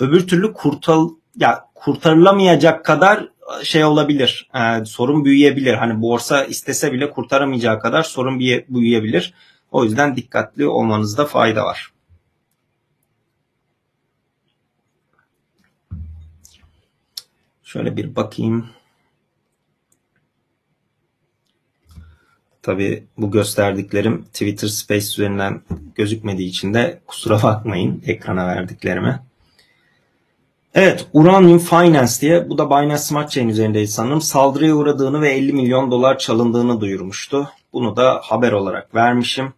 [0.00, 3.28] Öbür türlü kurtal ya kurtarılamayacak kadar
[3.62, 4.50] şey olabilir.
[4.54, 5.74] E, sorun büyüyebilir.
[5.74, 9.34] Hani borsa istese bile kurtaramayacağı kadar sorun büyüyebilir.
[9.70, 11.92] O yüzden dikkatli olmanızda fayda var.
[17.62, 18.70] Şöyle bir bakayım.
[22.62, 25.62] Tabi bu gösterdiklerim Twitter Space üzerinden
[25.94, 29.25] gözükmediği için de kusura bakmayın ekrana verdiklerime.
[30.76, 34.20] Evet, Uranium Finance diye bu da Binance Smart Chain üzerindeydi sanırım.
[34.20, 37.50] Saldırıya uğradığını ve 50 milyon dolar çalındığını duyurmuştu.
[37.72, 39.52] Bunu da haber olarak vermişim.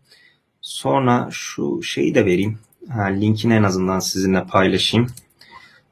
[0.61, 2.59] Sonra şu şeyi de vereyim.
[2.89, 5.07] Ha, linkini en azından sizinle paylaşayım.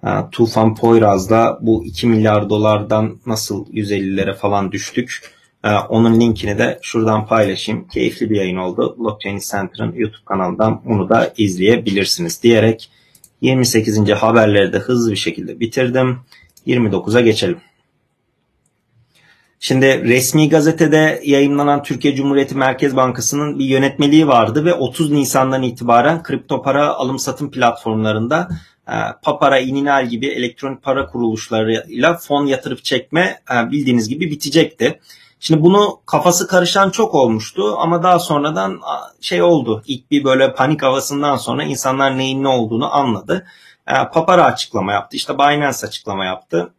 [0.02, 6.78] Ha, Tufan Poyraz'da bu 2 milyar dolardan nasıl 150'lere falan düştük ee, onun linkini de
[6.82, 7.88] şuradan paylaşayım.
[7.88, 8.96] Keyifli bir yayın oldu.
[8.98, 12.90] Blockchain Center'ın YouTube kanalından onu da izleyebilirsiniz diyerek
[13.40, 14.10] 28.
[14.10, 16.18] haberleri de hızlı bir şekilde bitirdim.
[16.66, 17.60] 29'a geçelim.
[19.60, 26.22] Şimdi resmi gazetede yayınlanan Türkiye Cumhuriyeti Merkez Bankası'nın bir yönetmeliği vardı ve 30 Nisan'dan itibaren
[26.22, 28.48] kripto para alım satım platformlarında
[28.88, 35.00] e, Papara, Ininal gibi elektronik para kuruluşlarıyla fon yatırıp çekme e, bildiğiniz gibi bitecekti.
[35.46, 38.80] Şimdi bunu kafası karışan çok olmuştu ama daha sonradan
[39.20, 39.82] şey oldu.
[39.86, 43.46] İlk bir böyle panik havasından sonra insanlar neyin ne olduğunu anladı.
[43.88, 45.16] E, Papara açıklama yaptı.
[45.16, 46.74] İşte Binance açıklama yaptı.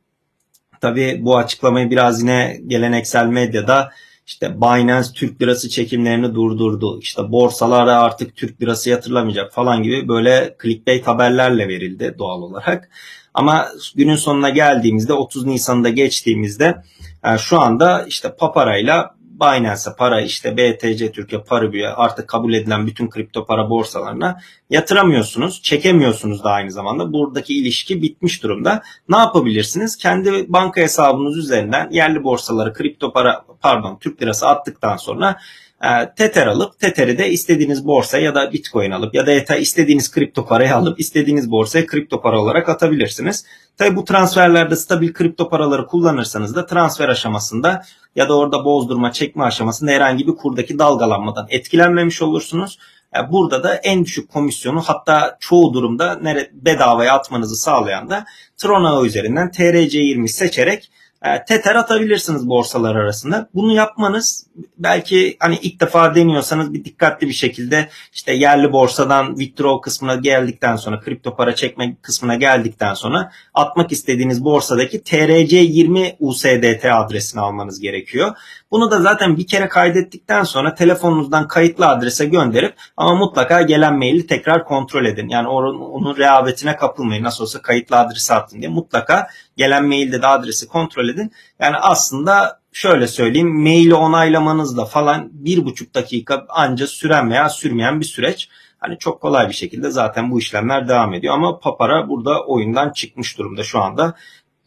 [0.82, 3.92] Tabii bu açıklamayı biraz yine geleneksel medyada
[4.26, 7.00] işte Binance Türk lirası çekimlerini durdurdu.
[7.00, 12.90] İşte borsalara artık Türk lirası yatırılamayacak falan gibi böyle clickbait haberlerle verildi doğal olarak.
[13.38, 16.84] Ama günün sonuna geldiğimizde 30 Nisan'da geçtiğimizde
[17.24, 23.10] yani şu anda işte paparayla Binance'e para işte BTC Türkiye Paribu'ya artık kabul edilen bütün
[23.10, 25.62] kripto para borsalarına yatıramıyorsunuz.
[25.62, 27.14] Çekemiyorsunuz da aynı zamanda.
[27.14, 28.82] Buradaki ilişki bitmiş durumda.
[29.10, 29.98] Ne yapabilirsiniz?
[29.98, 35.40] Kendi banka hesabınız üzerinden yerli borsaları kripto para pardon Türk lirası attıktan sonra
[35.84, 40.12] e, Tether alıp Tether'i de istediğiniz borsaya ya da Bitcoin alıp ya da ETA istediğiniz
[40.12, 43.46] kripto parayı alıp istediğiniz borsaya kripto para olarak atabilirsiniz.
[43.78, 47.82] Tabi bu transferlerde stabil kripto paraları kullanırsanız da transfer aşamasında
[48.16, 52.80] ya da orada bozdurma çekme aşamasında herhangi bir kurdaki dalgalanmadan etkilenmemiş olursunuz.
[53.16, 56.20] E, burada da en düşük komisyonu hatta çoğu durumda
[56.54, 58.26] bedavaya atmanızı sağlayan da
[58.58, 63.50] Tron ağı üzerinden TRC20 seçerek e, Tether atabilirsiniz borsalar arasında.
[63.54, 64.47] Bunu yapmanız
[64.78, 70.76] belki hani ilk defa deniyorsanız bir dikkatli bir şekilde işte yerli borsadan withdraw kısmına geldikten
[70.76, 78.36] sonra kripto para çekme kısmına geldikten sonra atmak istediğiniz borsadaki TRC20 USDT adresini almanız gerekiyor.
[78.72, 84.28] Bunu da zaten bir kere kaydettikten sonra telefonunuzdan kayıtlı adrese gönderip ama mutlaka gelen maili
[84.28, 85.30] tekrar kontrol edin.
[85.30, 87.24] Yani onun, onun rehavetine kapılmayın.
[87.24, 91.32] Nasıl olsa kayıtlı adresi attın diye mutlaka gelen mailde de adresi kontrol edin.
[91.60, 98.06] Yani aslında şöyle söyleyeyim maili onaylamanızda falan bir buçuk dakika anca süren veya sürmeyen bir
[98.06, 98.50] süreç.
[98.80, 103.38] Hani çok kolay bir şekilde zaten bu işlemler devam ediyor ama Papara burada oyundan çıkmış
[103.38, 104.16] durumda şu anda.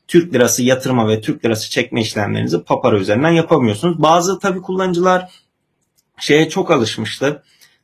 [0.08, 4.02] Türk lirası yatırma ve Türk lirası çekme işlemlerinizi Papara üzerinden yapamıyorsunuz.
[4.02, 5.30] Bazı tabii kullanıcılar
[6.18, 7.42] şeye çok alışmıştı.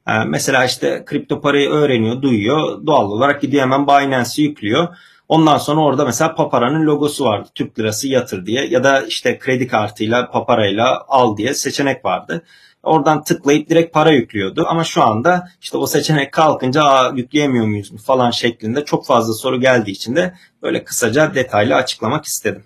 [0.08, 2.86] Ee, mesela işte kripto parayı öğreniyor, duyuyor.
[2.86, 4.96] Doğal olarak gidiyor hemen Binance'i yüklüyor.
[5.28, 7.48] Ondan sonra orada mesela Papara'nın logosu vardı.
[7.54, 12.42] Türk lirası yatır diye ya da işte kredi kartıyla Papara'yla al diye seçenek vardı.
[12.82, 14.64] Oradan tıklayıp direkt para yüklüyordu.
[14.68, 19.60] Ama şu anda işte o seçenek kalkınca Aa, yükleyemiyor muyuz falan şeklinde çok fazla soru
[19.60, 22.64] geldiği için de böyle kısaca detaylı açıklamak istedim.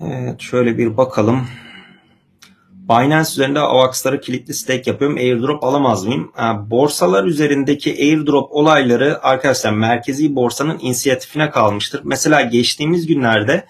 [0.00, 1.46] Evet şöyle bir bakalım.
[2.88, 5.16] Binance üzerinde AVAX'lara kilitli stake yapıyorum.
[5.16, 6.32] Airdrop alamaz mıyım?
[6.66, 12.00] borsalar üzerindeki airdrop olayları arkadaşlar merkezi borsanın inisiyatifine kalmıştır.
[12.04, 13.66] Mesela geçtiğimiz günlerde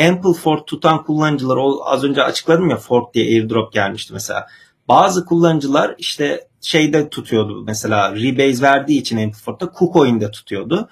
[0.00, 4.46] Ample Ford tutan kullanıcılar az önce açıkladım ya Ford diye airdrop gelmişti mesela.
[4.88, 10.88] Bazı kullanıcılar işte şeyde tutuyordu mesela rebase verdiği için Ample Ford'da KuCoin'de tutuyordu.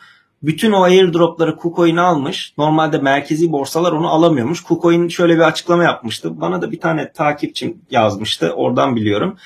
[0.46, 2.54] Bütün o airdropları KuCoin almış.
[2.58, 4.62] Normalde merkezi borsalar onu alamıyormuş.
[4.62, 6.40] KuCoin şöyle bir açıklama yapmıştı.
[6.40, 8.52] Bana da bir tane takipçim yazmıştı.
[8.52, 9.36] Oradan biliyorum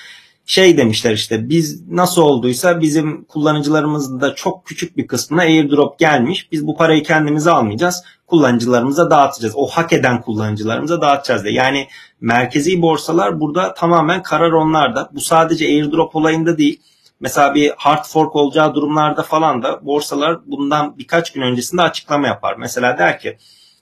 [0.49, 6.51] şey demişler işte biz nasıl olduysa bizim kullanıcılarımızın da çok küçük bir kısmına airdrop gelmiş.
[6.51, 8.03] Biz bu parayı kendimize almayacağız.
[8.27, 9.53] Kullanıcılarımıza dağıtacağız.
[9.57, 11.53] O hak eden kullanıcılarımıza dağıtacağız diye.
[11.53, 11.87] Yani
[12.21, 15.09] merkezi borsalar burada tamamen karar onlarda.
[15.13, 16.79] Bu sadece airdrop olayında değil.
[17.19, 22.55] Mesela bir hard fork olacağı durumlarda falan da borsalar bundan birkaç gün öncesinde açıklama yapar.
[22.57, 23.37] Mesela der ki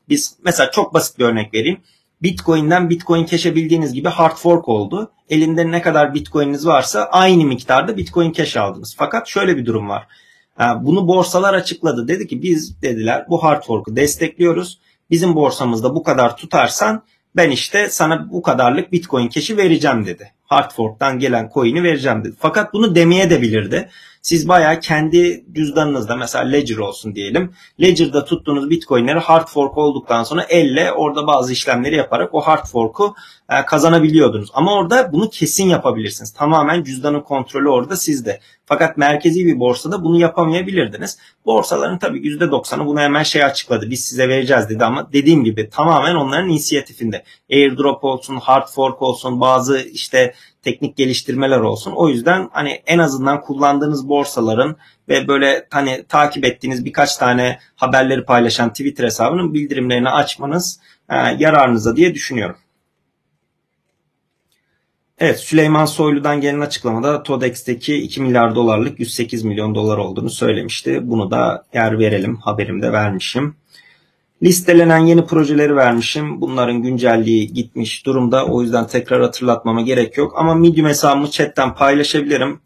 [0.10, 1.82] biz mesela çok basit bir örnek vereyim.
[2.22, 5.12] Bitcoin'den Bitcoin Cash'e bildiğiniz gibi hard fork oldu.
[5.30, 8.96] Elinde ne kadar Bitcoin'iniz varsa aynı miktarda Bitcoin Cash aldınız.
[8.98, 10.08] Fakat şöyle bir durum var.
[10.80, 12.08] Bunu borsalar açıkladı.
[12.08, 14.80] Dedi ki biz dediler bu hard fork'u destekliyoruz.
[15.10, 17.04] Bizim borsamızda bu kadar tutarsan
[17.36, 20.32] ben işte sana bu kadarlık Bitcoin Cash'i vereceğim dedi.
[20.48, 22.36] Hard fork'tan gelen coin'i vereceğim dedi.
[22.40, 23.90] Fakat bunu demeye de bilirdi.
[24.28, 27.54] Siz bayağı kendi cüzdanınızda mesela Ledger olsun diyelim.
[27.82, 33.16] Ledger'da tuttuğunuz Bitcoin'leri hard fork olduktan sonra elle orada bazı işlemleri yaparak o hard fork'u
[33.50, 34.50] e, kazanabiliyordunuz.
[34.54, 36.34] Ama orada bunu kesin yapabilirsiniz.
[36.34, 38.40] Tamamen cüzdanın kontrolü orada sizde.
[38.66, 41.18] Fakat merkezi bir borsada bunu yapamayabilirdiniz.
[41.46, 43.90] Borsaların tabii %90'ı bunu hemen şey açıkladı.
[43.90, 47.24] Biz size vereceğiz dedi ama dediğim gibi tamamen onların inisiyatifinde.
[47.52, 50.34] Airdrop olsun, hard fork olsun, bazı işte
[50.68, 51.94] teknik geliştirmeler olsun.
[51.96, 54.78] O yüzden hani en azından kullandığınız borsaların
[55.10, 61.96] ve böyle hani takip ettiğiniz birkaç tane haberleri paylaşan Twitter hesabının bildirimlerini açmanız e, yararınıza
[61.96, 62.56] diye düşünüyorum.
[65.20, 71.00] Evet Süleyman Soylu'dan gelen açıklamada TODEX'teki 2 milyar dolarlık 108 milyon dolar olduğunu söylemişti.
[71.04, 73.56] Bunu da yer verelim haberimde vermişim.
[74.44, 76.42] Listelenen yeni projeleri vermişim.
[76.42, 78.46] Bunların güncelliği gitmiş durumda.
[78.46, 80.34] O yüzden tekrar hatırlatmama gerek yok.
[80.38, 82.60] Ama Medium hesabımı chatten paylaşabilirim.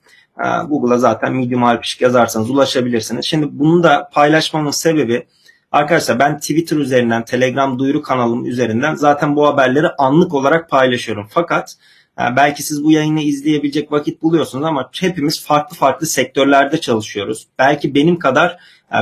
[0.67, 3.25] Google'a zaten Medium Alpişik yazarsanız ulaşabilirsiniz.
[3.25, 5.27] Şimdi bunu da paylaşmamın sebebi
[5.71, 11.27] arkadaşlar ben Twitter üzerinden, Telegram duyuru kanalım üzerinden zaten bu haberleri anlık olarak paylaşıyorum.
[11.29, 11.75] Fakat
[12.21, 17.47] Yani belki siz bu yayını izleyebilecek vakit buluyorsunuz ama hepimiz farklı farklı sektörlerde çalışıyoruz.
[17.59, 18.57] Belki benim kadar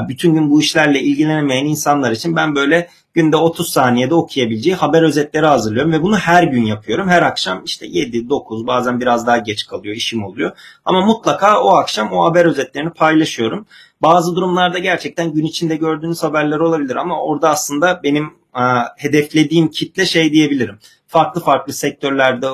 [0.10, 5.46] bütün gün bu işlerle ilgilenemeyen insanlar için ben böyle günde 30 saniyede okuyabileceği haber özetleri
[5.46, 7.10] hazırlıyorum ve bunu her gün yapıyorum.
[7.10, 10.52] Her akşam işte 7, 9 bazen biraz daha geç kalıyor işim oluyor.
[10.86, 13.66] Ama mutlaka o akşam o haber özetlerini paylaşıyorum.
[14.02, 18.39] Bazı durumlarda gerçekten gün içinde gördüğünüz haberler olabilir ama orada aslında benim
[18.98, 20.80] hedeflediğim kitle şey diyebilirim.
[21.08, 22.48] Farklı farklı sektörlerde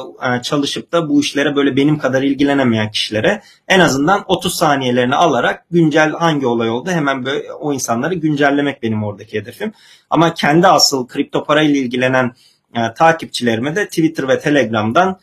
[0.43, 6.11] çalışıp da bu işlere böyle benim kadar ilgilenemeyen kişilere en azından 30 saniyelerini alarak güncel
[6.11, 9.73] hangi olay oldu hemen böyle o insanları güncellemek benim oradaki hedefim.
[10.09, 12.31] Ama kendi asıl kripto parayla ilgilenen
[12.95, 15.19] takipçilerime de Twitter ve Telegram'dan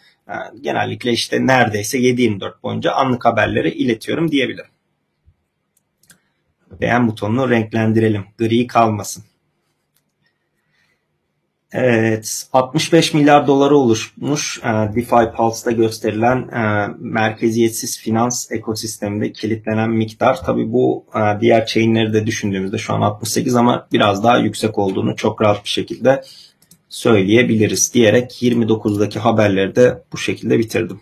[0.60, 4.70] genellikle işte neredeyse 7-24 boyunca anlık haberleri iletiyorum diyebilirim.
[6.80, 8.24] Beğen butonunu renklendirelim.
[8.38, 9.24] Gri kalmasın.
[11.74, 20.40] Evet, 65 milyar doları oluşmuş e, DeFi Pulse'da gösterilen e, merkeziyetsiz finans ekosisteminde kilitlenen miktar.
[20.46, 25.16] Tabii bu e, diğer chainleri de düşündüğümüzde şu an 68 ama biraz daha yüksek olduğunu
[25.16, 26.22] çok rahat bir şekilde
[26.88, 31.00] söyleyebiliriz diyerek 29'daki haberleri de bu şekilde bitirdim.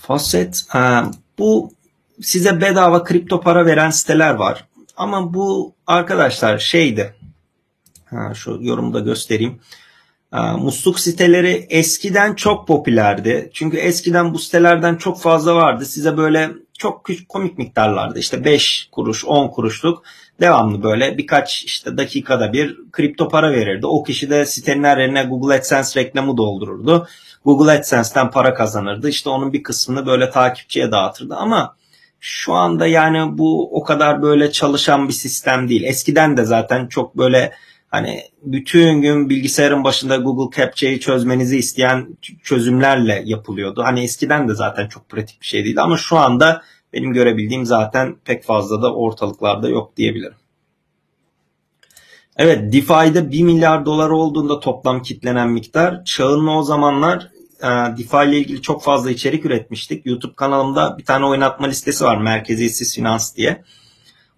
[0.00, 0.64] Faucet,
[1.38, 1.72] bu
[2.22, 4.64] size bedava kripto para veren siteler var.
[4.96, 7.14] Ama bu arkadaşlar şeydi.
[8.04, 9.60] Ha, şu yorumda göstereyim.
[10.58, 13.50] musluk siteleri eskiden çok popülerdi.
[13.52, 15.84] Çünkü eskiden bu sitelerden çok fazla vardı.
[15.84, 20.02] Size böyle çok komik miktarlarda işte 5 kuruş 10 kuruşluk
[20.40, 23.86] devamlı böyle birkaç işte dakikada bir kripto para verirdi.
[23.86, 27.08] O kişi de sitenin her yerine Google AdSense reklamı doldururdu.
[27.44, 29.08] Google AdSense'ten para kazanırdı.
[29.08, 31.76] İşte onun bir kısmını böyle takipçiye dağıtırdı ama
[32.24, 35.82] şu anda yani bu o kadar böyle çalışan bir sistem değil.
[35.82, 37.52] Eskiden de zaten çok böyle
[37.88, 43.82] hani bütün gün bilgisayarın başında Google Captcha'yı çözmenizi isteyen çözümlerle yapılıyordu.
[43.82, 48.16] Hani eskiden de zaten çok pratik bir şey değildi ama şu anda benim görebildiğim zaten
[48.24, 50.36] pek fazla da ortalıklarda yok diyebilirim.
[52.36, 57.31] Evet DeFi'de 1 milyar dolar olduğunda toplam kitlenen miktar çağın o zamanlar
[57.62, 60.06] e, DeFi ile ilgili çok fazla içerik üretmiştik.
[60.06, 62.16] YouTube kanalımda bir tane oynatma listesi var.
[62.16, 63.64] Merkeziyetsiz Finans diye.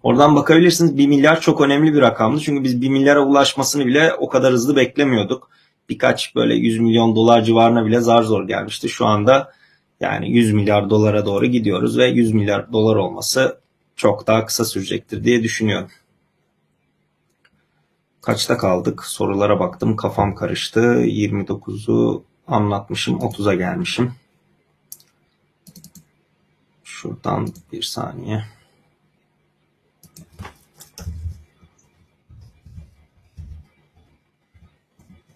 [0.03, 2.41] Oradan bakabilirsiniz 1 milyar çok önemli bir rakamdı.
[2.41, 5.49] Çünkü biz 1 milyara ulaşmasını bile o kadar hızlı beklemiyorduk.
[5.89, 8.89] Birkaç böyle 100 milyon dolar civarına bile zar zor gelmişti.
[8.89, 9.51] Şu anda
[9.99, 13.59] yani 100 milyar dolara doğru gidiyoruz ve 100 milyar dolar olması
[13.95, 15.89] çok daha kısa sürecektir diye düşünüyorum.
[18.21, 19.05] Kaçta kaldık?
[19.05, 19.95] Sorulara baktım.
[19.95, 20.79] Kafam karıştı.
[20.79, 23.17] 29'u anlatmışım.
[23.17, 24.15] 30'a gelmişim.
[26.83, 28.45] Şuradan bir saniye.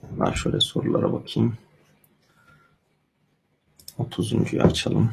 [0.03, 1.57] Ben şöyle sorulara bakayım.
[3.99, 5.11] 30'uncuyu açalım.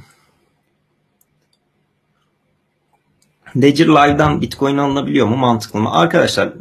[3.56, 5.36] Ledger Live'dan Bitcoin alınabiliyor mu?
[5.36, 5.92] Mantıklı mı?
[5.92, 6.52] Arkadaşlar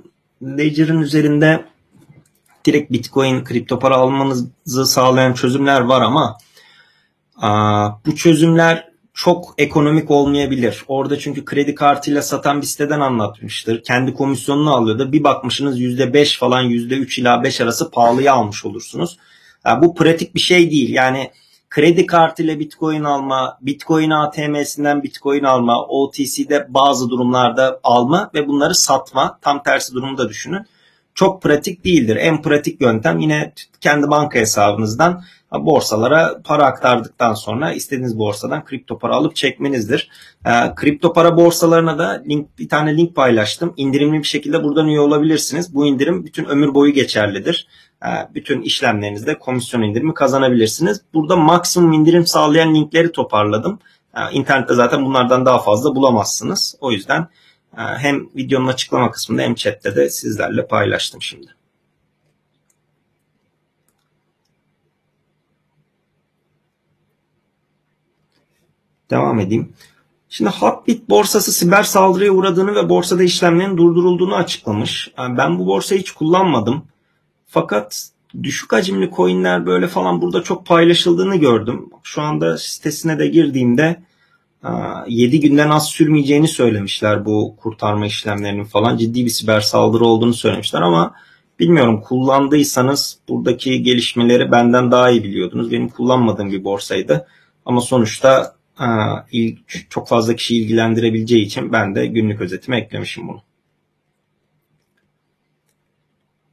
[0.43, 1.65] Ledger'ın üzerinde
[2.65, 6.37] direkt Bitcoin kripto para almanızı sağlayan çözümler var ama
[8.05, 10.83] bu çözümler çok ekonomik olmayabilir.
[10.87, 13.83] Orada çünkü kredi kartıyla satan bir siteden anlatmıştır.
[13.83, 15.11] Kendi komisyonunu alıyordu.
[15.11, 19.17] Bir bakmışsınız %5 falan %3 ila 5 arası pahalıya almış olursunuz.
[19.65, 20.93] Yani bu pratik bir şey değil.
[20.93, 21.31] Yani
[21.69, 29.39] kredi kartıyla bitcoin alma, bitcoin ATM'sinden bitcoin alma, OTC'de bazı durumlarda alma ve bunları satma.
[29.41, 30.65] Tam tersi durumda düşünün
[31.15, 32.15] çok pratik değildir.
[32.15, 39.15] En pratik yöntem yine kendi banka hesabınızdan borsalara para aktardıktan sonra istediğiniz borsadan kripto para
[39.15, 40.09] alıp çekmenizdir.
[40.45, 43.73] E, kripto para borsalarına da link, bir tane link paylaştım.
[43.77, 45.75] İndirimli bir şekilde buradan üye olabilirsiniz.
[45.75, 47.67] Bu indirim bütün ömür boyu geçerlidir.
[48.03, 51.01] E, bütün işlemlerinizde komisyon indirimi kazanabilirsiniz.
[51.13, 53.79] Burada maksimum indirim sağlayan linkleri toparladım.
[54.17, 56.75] E, internette zaten bunlardan daha fazla bulamazsınız.
[56.81, 57.44] O yüzden ee,
[57.75, 61.47] hem videonun açıklama kısmında hem chatte de sizlerle paylaştım şimdi.
[69.09, 69.73] Devam edeyim.
[70.29, 75.11] Şimdi Hotbit borsası siber saldırıya uğradığını ve borsada işlemlerin durdurulduğunu açıklamış.
[75.17, 76.83] Yani ben bu borsayı hiç kullanmadım.
[77.47, 78.09] Fakat
[78.43, 81.89] düşük hacimli coinler böyle falan burada çok paylaşıldığını gördüm.
[82.03, 84.01] Şu anda sitesine de girdiğimde
[85.07, 88.97] 7 günden az sürmeyeceğini söylemişler bu kurtarma işlemlerinin falan.
[88.97, 91.13] Ciddi bir siber saldırı olduğunu söylemişler ama
[91.59, 95.71] bilmiyorum kullandıysanız buradaki gelişmeleri benden daha iyi biliyordunuz.
[95.71, 97.27] Benim kullanmadığım bir borsaydı.
[97.65, 98.55] Ama sonuçta
[99.89, 103.41] çok fazla kişi ilgilendirebileceği için ben de günlük özetime eklemişim bunu.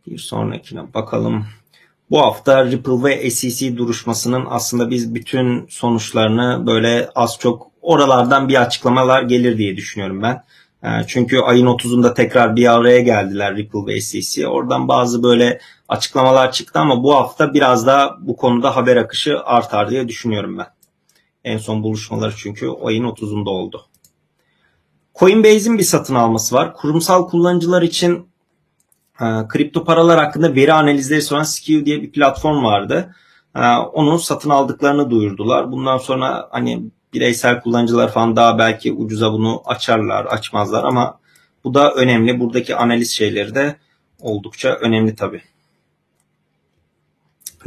[0.07, 1.47] Bir sonrakine bakalım.
[2.11, 8.63] Bu hafta Ripple ve SEC duruşmasının aslında biz bütün sonuçlarını böyle az çok oralardan bir
[8.63, 10.45] açıklamalar gelir diye düşünüyorum ben.
[10.85, 14.49] Ee, çünkü ayın 30'unda tekrar bir araya geldiler Ripple ve SEC.
[14.49, 19.91] Oradan bazı böyle açıklamalar çıktı ama bu hafta biraz daha bu konuda haber akışı artar
[19.91, 20.67] diye düşünüyorum ben.
[21.45, 23.87] En son buluşmaları çünkü ayın 30'unda oldu.
[25.15, 26.75] Coinbase'in bir satın alması var.
[26.75, 28.27] Kurumsal kullanıcılar için
[29.21, 33.15] e, kripto paralar hakkında veri analizleri sunan Skew diye bir platform vardı.
[33.57, 35.73] E, onu satın aldıklarını duyurdular.
[35.73, 41.19] Bundan sonra hani bireysel kullanıcılar falan daha belki ucuza bunu açarlar, açmazlar ama
[41.65, 42.41] bu da önemli.
[42.41, 43.77] Buradaki analiz şeyleri de
[44.21, 45.43] oldukça önemli tabii.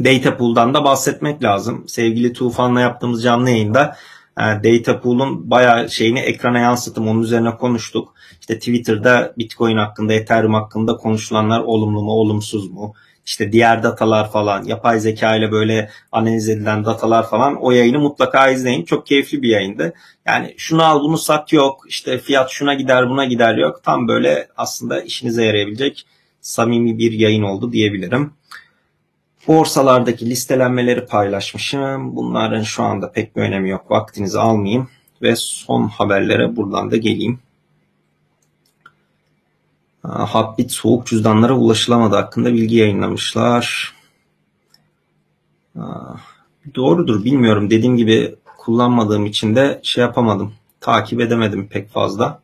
[0.04, 1.84] Data Pool'dan da bahsetmek lazım.
[1.88, 3.96] Sevgili Tufan'la yaptığımız canlı yayında
[4.38, 7.08] e, Data Pool'un bayağı şeyini ekrana yansıttım.
[7.08, 8.14] Onun üzerine konuştuk.
[8.40, 12.94] İşte Twitter'da Bitcoin hakkında, Ethereum hakkında konuşulanlar olumlu mu, olumsuz mu?
[13.26, 18.48] İşte diğer datalar falan, yapay zeka ile böyle analiz edilen datalar falan o yayını mutlaka
[18.48, 18.84] izleyin.
[18.84, 19.94] Çok keyifli bir yayındı.
[20.26, 23.82] Yani şunu al bunu sat yok, işte fiyat şuna gider buna gider yok.
[23.82, 26.06] Tam böyle aslında işinize yarayabilecek
[26.40, 28.32] samimi bir yayın oldu diyebilirim.
[29.48, 32.16] Borsalardaki listelenmeleri paylaşmışım.
[32.16, 33.90] Bunların şu anda pek bir önemi yok.
[33.90, 34.88] Vaktinizi almayayım
[35.22, 37.38] ve son haberlere buradan da geleyim.
[40.08, 43.94] Habbit soğuk cüzdanlara ulaşılamadı hakkında bilgi yayınlamışlar.
[46.74, 47.70] Doğrudur bilmiyorum.
[47.70, 50.54] Dediğim gibi kullanmadığım için de şey yapamadım.
[50.80, 52.40] Takip edemedim pek fazla.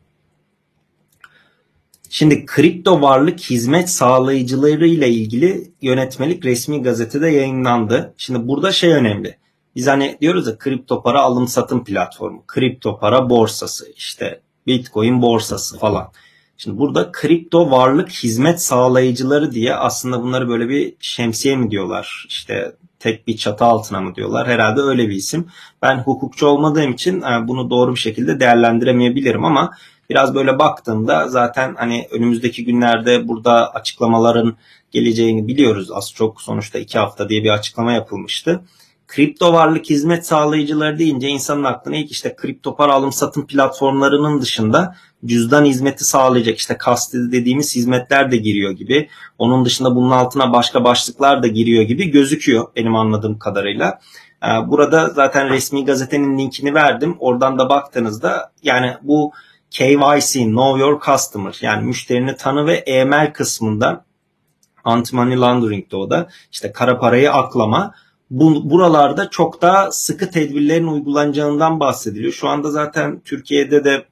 [2.11, 8.15] Şimdi kripto varlık hizmet sağlayıcıları ile ilgili yönetmelik resmi gazetede yayınlandı.
[8.17, 9.37] Şimdi burada şey önemli.
[9.77, 15.79] Biz hani diyoruz ya kripto para alım satım platformu, kripto para borsası, işte Bitcoin borsası
[15.79, 16.09] falan.
[16.63, 22.27] Şimdi burada kripto varlık hizmet sağlayıcıları diye aslında bunları böyle bir şemsiye mi diyorlar?
[22.29, 24.49] İşte tek bir çatı altına mı diyorlar?
[24.49, 25.47] Herhalde öyle bir isim.
[25.83, 29.71] Ben hukukçu olmadığım için e, bunu doğru bir şekilde değerlendiremeyebilirim ama
[30.11, 34.57] biraz böyle baktığımda zaten hani önümüzdeki günlerde burada açıklamaların
[34.91, 35.91] geleceğini biliyoruz.
[35.93, 38.61] Az çok sonuçta iki hafta diye bir açıklama yapılmıştı.
[39.15, 44.97] Kripto varlık hizmet sağlayıcıları deyince insanın aklına ilk işte kripto para alım satım platformlarının dışında
[45.25, 49.09] cüzdan hizmeti sağlayacak işte kastedi dediğimiz hizmetler de giriyor gibi.
[49.39, 53.99] Onun dışında bunun altına başka başlıklar da giriyor gibi gözüküyor benim anladığım kadarıyla.
[54.45, 57.17] Ee, burada zaten resmi gazetenin linkini verdim.
[57.19, 59.33] Oradan da baktığınızda yani bu
[59.71, 64.05] KYC, Know Your Customer yani müşterini tanı ve EML kısmında
[64.85, 67.95] anti-money laundering'de o da işte kara parayı aklama
[68.33, 72.33] bu, buralarda çok daha sıkı tedbirlerin uygulanacağından bahsediliyor.
[72.33, 74.05] Şu anda zaten Türkiye'de de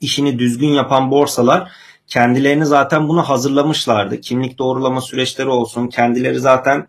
[0.00, 1.72] işini düzgün yapan borsalar
[2.06, 4.20] kendilerini zaten bunu hazırlamışlardı.
[4.20, 6.86] Kimlik doğrulama süreçleri olsun kendileri zaten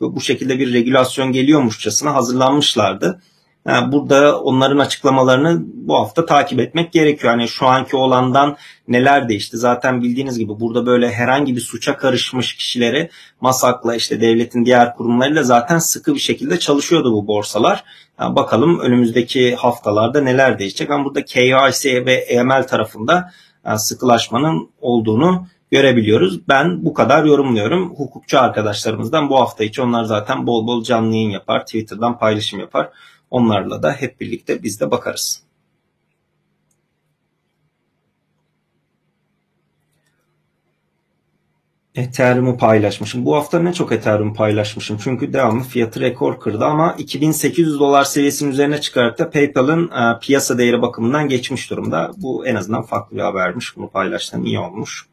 [0.00, 3.22] bu şekilde bir regülasyon geliyormuşçasına hazırlanmışlardı.
[3.66, 7.32] Yani burada onların açıklamalarını bu hafta takip etmek gerekiyor.
[7.32, 8.56] Hani şu anki olandan
[8.88, 9.56] neler değişti?
[9.56, 15.42] Zaten bildiğiniz gibi burada böyle herhangi bir suça karışmış kişileri masakla işte devletin diğer kurumlarıyla
[15.42, 17.84] zaten sıkı bir şekilde çalışıyordu bu borsalar.
[18.20, 20.90] Yani bakalım önümüzdeki haftalarda neler değişecek.
[20.90, 23.30] Ama burada KYC ve EML tarafında
[23.66, 26.48] yani sıkılaşmanın olduğunu görebiliyoruz.
[26.48, 27.94] Ben bu kadar yorumluyorum.
[27.94, 31.64] Hukukçu arkadaşlarımızdan bu hafta içi onlar zaten bol bol canlı yayın yapar.
[31.66, 32.88] Twitter'dan paylaşım yapar.
[33.30, 35.42] Onlarla da hep birlikte biz de bakarız.
[41.94, 43.24] Ethereum'u paylaşmışım.
[43.24, 44.98] Bu hafta ne çok Ethereum paylaşmışım.
[45.04, 50.58] Çünkü devamlı fiyatı rekor kırdı ama 2800 dolar seviyesinin üzerine çıkarak da PayPal'ın e, piyasa
[50.58, 52.10] değeri bakımından geçmiş durumda.
[52.16, 53.76] Bu en azından farklı bir habermiş.
[53.76, 55.06] Bunu paylaştığım iyi olmuş.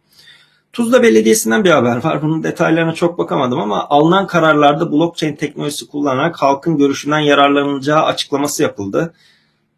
[0.78, 2.21] Tuzla Belediyesi'nden bir haber var.
[2.21, 9.13] Bunun detaylarına çok bakamadım ama alınan kararlarda blockchain teknolojisi kullanarak halkın görüşünden yararlanacağı açıklaması yapıldı.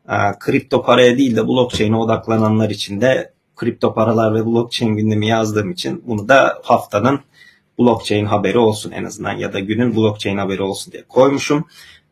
[0.09, 5.71] Ee, kripto paraya değil de blockchain'e odaklananlar için de kripto paralar ve blockchain gündemi yazdığım
[5.71, 7.19] için bunu da haftanın
[7.79, 11.65] blockchain haberi olsun en azından ya da günün blockchain haberi olsun diye koymuşum.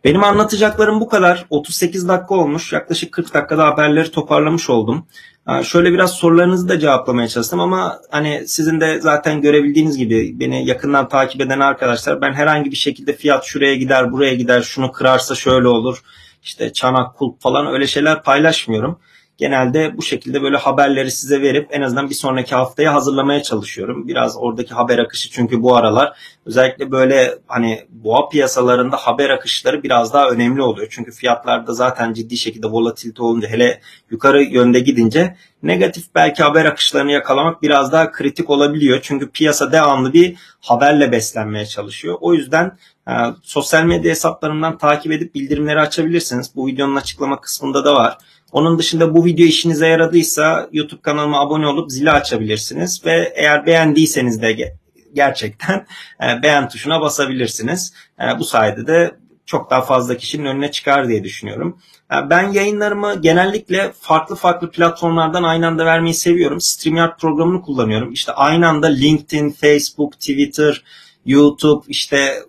[0.04, 1.46] Benim anlatacaklarım bu kadar.
[1.50, 2.74] 38 dakika olmuş.
[2.74, 5.06] Yaklaşık 40 dakikada haberleri toparlamış oldum.
[5.64, 11.10] Şöyle biraz sorularınızı da cevaplamaya çalıştım ama hani sizin de zaten görebildiğiniz gibi beni yakından
[11.10, 15.68] takip eden arkadaşlar ben herhangi bir şekilde fiyat şuraya gider buraya gider şunu kırarsa şöyle
[15.68, 16.04] olur
[16.44, 19.00] işte çanak kulp falan öyle şeyler paylaşmıyorum.
[19.38, 24.08] Genelde bu şekilde böyle haberleri size verip en azından bir sonraki haftaya hazırlamaya çalışıyorum.
[24.08, 30.14] Biraz oradaki haber akışı çünkü bu aralar özellikle böyle hani boğa piyasalarında haber akışları biraz
[30.14, 30.88] daha önemli oluyor.
[30.92, 33.82] Çünkü fiyatlarda zaten ciddi şekilde volatilite olunca hele
[34.12, 39.00] yukarı yönde gidince negatif belki haber akışlarını yakalamak biraz daha kritik olabiliyor.
[39.02, 42.18] Çünkü piyasa devamlı bir haberle beslenmeye çalışıyor.
[42.22, 42.78] O yüzden
[43.10, 43.14] e,
[43.44, 46.56] sosyal medya hesaplarından takip edip bildirimleri açabilirsiniz.
[46.56, 48.18] Bu videonun açıklama kısmında da var.
[48.52, 54.42] Onun dışında bu video işinize yaradıysa YouTube kanalıma abone olup zili açabilirsiniz ve eğer beğendiyseniz
[54.42, 54.78] de
[55.14, 55.86] gerçekten
[56.24, 57.94] e, beğen tuşuna basabilirsiniz.
[58.20, 61.80] E, bu sayede de çok daha fazla kişinin önüne çıkar diye düşünüyorum.
[62.12, 66.62] E, ben yayınlarımı genellikle farklı farklı platformlardan aynı anda vermeyi seviyorum.
[66.62, 68.14] StreamYard programını kullanıyorum.
[68.14, 70.84] İşte aynı anda LinkedIn, Facebook, Twitter,
[71.26, 72.44] YouTube, işte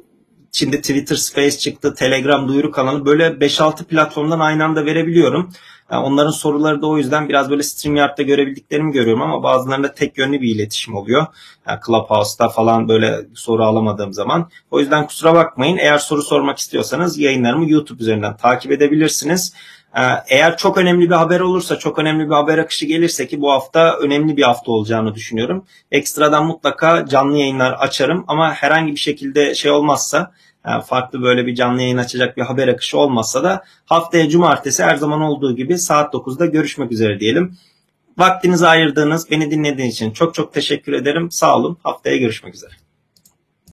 [0.52, 5.52] Şimdi Twitter Space çıktı, Telegram duyuru kanalı böyle 5-6 platformdan aynı anda verebiliyorum.
[5.92, 10.40] Yani onların soruları da o yüzden biraz böyle StreamYard'da görebildiklerimi görüyorum ama bazılarında tek yönlü
[10.40, 11.26] bir iletişim oluyor.
[11.68, 14.50] Yani Clubhouse'da falan böyle soru alamadığım zaman.
[14.70, 15.76] O yüzden kusura bakmayın.
[15.76, 19.52] Eğer soru sormak istiyorsanız yayınlarımı YouTube üzerinden takip edebilirsiniz.
[20.28, 23.96] Eğer çok önemli bir haber olursa, çok önemli bir haber akışı gelirse ki bu hafta
[23.96, 25.64] önemli bir hafta olacağını düşünüyorum.
[25.92, 30.32] Ekstradan mutlaka canlı yayınlar açarım ama herhangi bir şekilde şey olmazsa
[30.86, 35.20] farklı böyle bir canlı yayın açacak bir haber akışı olmazsa da haftaya cumartesi her zaman
[35.20, 37.56] olduğu gibi saat 9'da görüşmek üzere diyelim.
[38.18, 41.30] Vaktinizi ayırdığınız, beni dinlediğiniz için çok çok teşekkür ederim.
[41.30, 41.76] Sağ olun.
[41.82, 42.87] Haftaya görüşmek üzere.